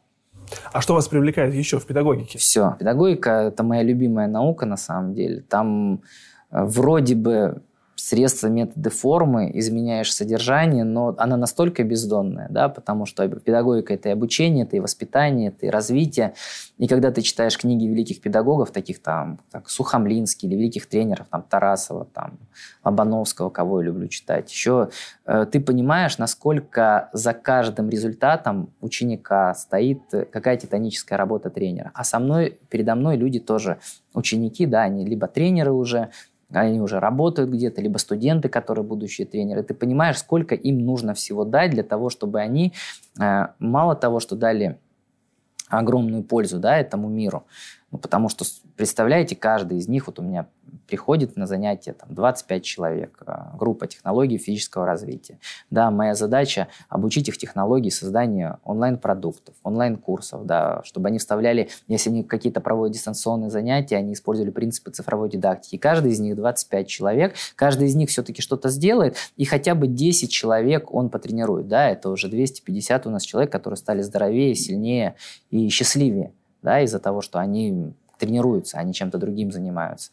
А 0.73 0.81
что 0.81 0.95
вас 0.95 1.09
привлекает 1.09 1.55
еще 1.55 1.79
в 1.79 1.87
педагогике? 1.87 2.39
Все. 2.39 2.77
Педагогика– 2.79 3.31
это 3.49 3.63
моя 3.63 3.83
любимая 3.83 4.29
наука 4.29 4.67
на 4.67 4.77
самом 4.77 5.15
деле. 5.15 5.43
Там 5.43 6.03
э, 6.51 6.65
вроде 6.65 7.15
бы 7.15 7.63
средства, 7.99 8.49
методы, 8.49 8.91
формы, 8.91 9.51
изменяешь 9.55 10.15
содержание, 10.15 10.85
но 10.85 11.15
она 11.19 11.37
настолько 11.37 11.83
бездонная, 11.85 12.49
да, 12.51 12.69
потому 12.69 13.07
что 13.07 13.27
педагогика– 13.29 13.95
это 13.95 14.09
и 14.09 14.13
обучение, 14.13 14.65
это 14.65 14.77
и 14.77 14.81
воспитание, 14.81 15.49
это 15.49 15.67
и 15.67 15.69
развитие. 15.69 16.35
И 16.79 16.87
когда 16.87 17.11
ты 17.11 17.23
читаешь 17.23 17.59
книги 17.59 17.87
великих 17.87 18.21
педагогов, 18.21 18.71
таких 18.71 19.03
там, 19.03 19.41
как 19.51 19.69
Сухомлинский 19.69 20.49
или 20.49 20.57
великих 20.57 20.87
тренеров, 20.87 21.27
там, 21.31 21.43
Тарасова, 21.43 22.05
там, 22.05 22.39
Лобановского, 22.85 23.51
кого 23.51 23.81
я 23.81 23.87
люблю 23.87 24.09
читать, 24.09 24.51
еще 24.51 24.91
э, 25.27 25.47
ты 25.51 25.61
понимаешь, 25.61 26.19
насколько 26.19 27.11
за 27.13 27.35
каждым 27.35 27.91
результатом 27.91 28.71
ученика 28.81 29.55
стоит 29.55 30.01
какая 30.31 30.57
титаническая 30.57 31.19
работа 31.19 31.51
тренера. 31.51 31.91
А 31.95 32.05
со 32.05 32.19
мной, 32.19 32.59
передо 32.69 32.95
мной 32.95 33.17
люди 33.17 33.41
тоже 33.41 33.79
ученики, 34.15 34.67
да, 34.67 34.83
они 34.83 35.05
либо 35.05 35.27
тренеры 35.27 35.73
уже, 35.73 36.11
они 36.51 36.81
уже 36.81 36.99
работают 36.99 37.51
где-то, 37.51 37.83
либо 37.83 37.99
студенты, 37.99 38.49
которые 38.49 38.85
будущие 38.85 39.27
тренеры. 39.27 39.63
Ты 39.63 39.75
понимаешь, 39.75 40.19
сколько 40.19 40.55
им 40.55 40.79
нужно 40.79 41.15
всего 41.15 41.45
дать 41.45 41.71
для 41.71 41.83
того, 41.83 42.09
чтобы 42.09 42.41
они 42.41 42.73
э, 43.21 43.49
мало 43.59 43.95
того, 43.95 44.21
что 44.21 44.35
дали 44.37 44.79
огромную 45.69 46.23
пользу 46.23 46.59
да, 46.59 46.79
этому 46.79 47.09
миру, 47.09 47.45
ну, 47.91 47.99
потому 47.99 48.29
что, 48.29 48.45
представляете, 48.77 49.37
каждый 49.37 49.79
из 49.79 49.89
них, 49.89 50.07
вот 50.07 50.19
у 50.19 50.23
меня 50.23 50.47
приходит 50.89 51.37
на 51.37 51.47
занятия 51.47 51.93
там, 51.93 52.15
25 52.15 52.65
человек, 52.65 53.23
а, 53.27 53.55
группа 53.57 53.87
технологий 53.87 54.39
физического 54.39 54.87
развития. 54.87 55.39
Да, 55.71 55.91
моя 55.91 56.15
задача 56.15 56.69
обучить 56.89 57.29
их 57.29 57.37
технологии 57.37 57.91
создания 57.91 58.59
онлайн-продуктов, 58.65 59.55
онлайн-курсов, 59.63 60.47
да, 60.47 60.81
чтобы 60.85 61.09
они 61.09 61.19
вставляли, 61.19 61.69
если 61.87 62.11
они 62.11 62.25
какие-то 62.25 62.61
проводят 62.61 62.95
дистанционные 62.95 63.51
занятия, 63.51 63.97
они 63.97 64.15
использовали 64.15 64.51
принципы 64.51 64.91
цифровой 64.91 65.29
дидактики. 65.29 65.77
Каждый 65.77 66.13
из 66.13 66.21
них 66.21 66.35
25 66.35 66.89
человек, 66.89 67.35
каждый 67.55 67.89
из 67.89 67.95
них 67.95 68.09
все-таки 68.09 68.41
что-то 68.41 68.71
сделает, 68.71 69.17
и 69.37 69.45
хотя 69.45 69.75
бы 69.75 69.87
10 69.87 70.31
человек 70.31 70.93
он 70.95 71.11
потренирует. 71.11 71.69
Да, 71.69 71.91
это 71.91 72.09
уже 72.09 72.29
250 72.29 73.07
у 73.07 73.11
нас 73.11 73.23
человек, 73.23 73.53
которые 73.53 73.77
стали 73.77 74.01
здоровее, 74.01 74.55
сильнее 74.55 75.15
и 75.51 75.69
счастливее 75.69 76.33
да, 76.63 76.81
из-за 76.81 76.99
того, 76.99 77.21
что 77.21 77.39
они 77.39 77.93
тренируются, 78.19 78.79
они 78.79 78.93
чем-то 78.93 79.19
другим 79.19 79.51
занимаются. 79.51 80.11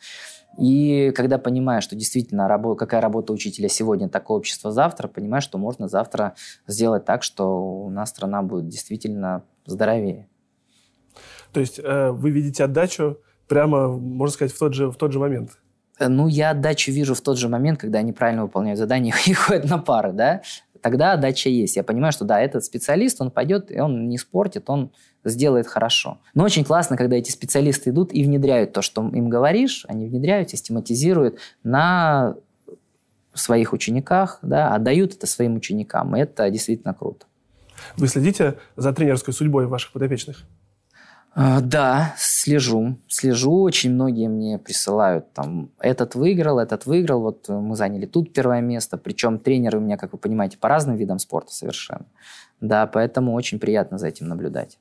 И 0.58 1.12
когда 1.16 1.38
понимаешь, 1.38 1.84
что 1.84 1.96
действительно 1.96 2.48
работа, 2.48 2.80
какая 2.80 3.02
работа 3.02 3.34
учителя 3.34 3.68
сегодня, 3.68 4.08
такое 4.08 4.38
общество 4.38 4.72
завтра, 4.72 5.08
понимаешь, 5.08 5.44
что 5.44 5.58
можно 5.58 5.88
завтра 5.88 6.36
сделать 6.68 7.06
так, 7.06 7.24
что 7.24 7.84
у 7.84 7.90
нас 7.90 8.10
страна 8.10 8.42
будет 8.42 8.68
действительно 8.68 9.44
здоровее. 9.66 10.30
То 11.52 11.60
есть 11.60 11.80
э, 11.80 12.12
вы 12.12 12.32
видите 12.32 12.64
отдачу 12.64 13.18
прямо, 13.48 13.88
можно 13.88 14.34
сказать, 14.34 14.54
в 14.54 14.60
тот 14.60 14.74
же, 14.74 14.92
в 14.92 14.96
тот 14.96 15.12
же 15.12 15.20
момент? 15.20 15.58
Э, 16.00 16.08
ну, 16.08 16.28
я 16.28 16.52
отдачу 16.52 16.92
вижу 16.92 17.16
в 17.16 17.22
тот 17.22 17.38
же 17.38 17.50
момент, 17.50 17.80
когда 17.80 18.00
они 18.00 18.14
правильно 18.14 18.44
выполняют 18.44 18.80
задания 18.80 19.14
и 19.26 19.34
ходят 19.34 19.70
на 19.70 19.78
пары, 19.78 20.14
да? 20.14 20.42
Тогда 20.82 21.14
отдача 21.14 21.50
есть. 21.50 21.78
Я 21.78 21.84
понимаю, 21.84 22.12
что 22.12 22.26
да, 22.26 22.40
этот 22.40 22.64
специалист, 22.64 23.20
он 23.20 23.32
пойдет, 23.32 23.72
и 23.72 23.80
он 23.80 24.08
не 24.08 24.18
спортит, 24.18 24.70
он 24.70 24.92
сделает 25.30 25.68
хорошо. 25.68 26.20
Но 26.34 26.44
очень 26.44 26.64
классно, 26.64 26.98
когда 26.98 27.16
эти 27.16 27.32
специалисты 27.32 27.90
идут 27.90 28.14
и 28.14 28.24
внедряют 28.24 28.74
то, 28.74 28.82
что 28.82 29.08
им 29.08 29.30
говоришь, 29.30 29.86
они 29.88 30.08
внедряют, 30.08 30.50
систематизируют 30.50 31.40
на 31.64 32.36
своих 33.34 33.74
учениках, 33.74 34.40
да, 34.42 34.74
отдают 34.74 35.14
это 35.14 35.28
своим 35.28 35.56
ученикам. 35.56 36.16
И 36.16 36.20
это 36.20 36.50
действительно 36.50 36.94
круто. 36.94 37.26
Вы 37.98 38.08
следите 38.08 38.56
за 38.76 38.94
тренерской 38.94 39.34
судьбой 39.34 39.68
ваших 39.68 39.92
подопечных? 39.92 40.46
А, 41.38 41.60
да, 41.60 42.16
слежу. 42.18 42.98
Слежу. 43.10 43.62
Очень 43.62 43.94
многие 43.94 44.30
мне 44.30 44.58
присылают 44.58 45.34
там, 45.34 45.70
этот 45.80 46.16
выиграл, 46.16 46.60
этот 46.60 46.86
выиграл. 46.86 47.22
Вот 47.22 47.50
мы 47.50 47.76
заняли 47.76 48.06
тут 48.06 48.32
первое 48.32 48.62
место. 48.62 48.98
Причем 48.98 49.40
тренеры 49.40 49.80
у 49.80 49.82
меня, 49.82 49.98
как 49.98 50.14
вы 50.14 50.18
понимаете, 50.18 50.58
по 50.58 50.70
разным 50.70 50.96
видам 50.96 51.20
спорта 51.20 51.52
совершенно. 51.52 52.06
Да, 52.62 52.88
поэтому 52.88 53.34
очень 53.34 53.60
приятно 53.60 53.98
за 53.98 54.08
этим 54.08 54.30
наблюдать. 54.30 54.80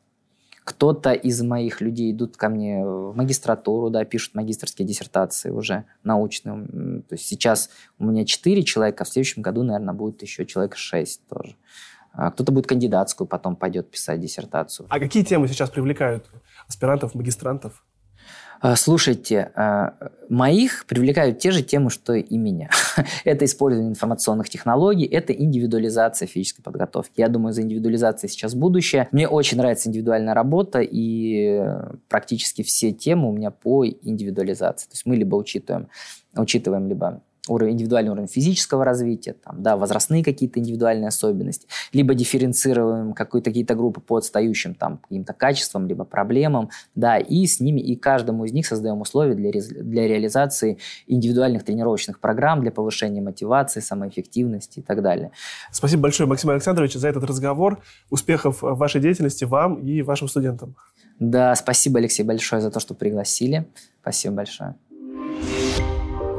Кто-то 0.65 1.13
из 1.13 1.43
моих 1.43 1.83
людей 1.83 2.11
идут 2.11 2.39
ко 2.39 2.49
мне 2.49 2.83
в 2.83 3.15
магистратуру, 3.15 3.91
да, 3.91 4.05
пишут 4.05 4.35
магистрские 4.35 4.89
диссертации 4.89 5.51
уже 5.51 5.85
научные. 6.03 7.03
То 7.03 7.15
есть 7.15 7.27
сейчас 7.27 7.69
у 7.99 8.07
меня 8.07 8.25
4 8.25 8.63
человека, 8.63 9.03
а 9.03 9.05
в 9.05 9.09
следующем 9.09 9.43
году, 9.43 9.63
наверное, 9.63 9.93
будет 9.93 10.23
еще 10.23 10.47
человек 10.47 10.77
6 10.77 11.29
тоже. 11.29 11.57
А 12.13 12.31
кто-то 12.31 12.51
будет 12.53 12.67
кандидатскую, 12.67 13.27
потом 13.27 13.57
пойдет 13.57 13.91
писать 13.91 14.21
диссертацию. 14.21 14.87
А 14.89 14.99
какие 14.99 15.23
темы 15.23 15.49
сейчас 15.49 15.69
привлекают 15.69 16.31
аспирантов, 16.67 17.15
магистрантов? 17.15 17.85
А, 18.65 18.77
слушайте, 18.77 19.53
а, 19.57 19.93
моих 20.31 20.87
привлекают 20.87 21.39
те 21.39 21.51
же 21.51 21.63
темы, 21.63 21.91
что 21.91 22.15
и 22.15 22.39
меня. 22.39 22.71
это 23.25 23.45
использование 23.45 23.91
информационных 23.91 24.49
технологий, 24.49 25.05
это 25.05 25.35
индивидуализация 25.35 26.27
физической 26.27 26.63
подготовки. 26.63 27.21
Я 27.21 27.29
думаю, 27.29 27.53
за 27.53 27.61
индивидуализацией 27.61 28.31
сейчас 28.31 28.55
будущее. 28.55 29.07
Мне 29.13 29.29
очень 29.29 29.59
нравится 29.59 29.91
индивидуальная 29.91 30.33
работа, 30.33 30.81
и 30.81 31.63
практически 32.09 32.63
все 32.63 32.93
темы 32.93 33.29
у 33.29 33.33
меня 33.33 33.51
по 33.51 33.85
индивидуализации. 33.85 34.87
То 34.87 34.95
есть 34.95 35.05
мы 35.05 35.17
либо 35.17 35.37
учитываем, 35.37 35.89
учитываем 36.35 36.89
либо 36.89 37.21
уровень, 37.49 37.75
индивидуальный 37.75 38.11
уровень 38.11 38.29
физического 38.29 38.85
развития, 38.85 39.35
там, 39.35 39.63
да, 39.63 39.77
возрастные 39.77 40.25
какие-то 40.25 40.61
индивидуальные 40.61 41.09
особенности, 41.09 41.67
либо 41.93 42.15
дифференцируем 42.15 43.13
какие-то 43.13 43.75
группы 43.75 44.01
по 44.01 44.17
отстающим 44.17 44.75
там, 44.75 44.99
каким-то 44.99 45.33
качествам, 45.33 45.87
либо 45.87 46.05
проблемам, 46.05 46.71
да, 46.95 47.19
и 47.19 47.47
с 47.47 47.61
ними, 47.61 47.81
и 47.81 47.97
каждому 47.97 48.45
из 48.45 48.53
них 48.53 48.67
создаем 48.67 49.01
условия 49.01 49.35
для, 49.35 49.51
для 49.51 50.09
реализации 50.09 50.79
индивидуальных 51.07 51.65
тренировочных 51.65 52.21
программ, 52.21 52.63
для 52.63 52.71
повышения 52.71 53.21
мотивации, 53.21 53.81
самоэффективности 53.81 54.79
и 54.79 54.83
так 54.83 55.03
далее. 55.03 55.31
Спасибо 55.71 56.03
большое, 56.03 56.29
Максим 56.29 56.51
Александрович, 56.51 56.95
за 56.95 57.09
этот 57.09 57.25
разговор. 57.25 57.83
Успехов 58.11 58.63
в 58.63 58.75
вашей 58.77 59.01
деятельности 59.01 59.45
вам 59.45 59.81
и 59.81 60.03
вашим 60.03 60.29
студентам. 60.29 60.77
Да, 61.21 61.55
спасибо, 61.55 61.99
Алексей, 61.99 62.25
большое 62.25 62.61
за 62.61 62.71
то, 62.71 62.81
что 62.81 62.95
пригласили. 62.95 63.67
Спасибо 64.01 64.35
большое. 64.35 64.75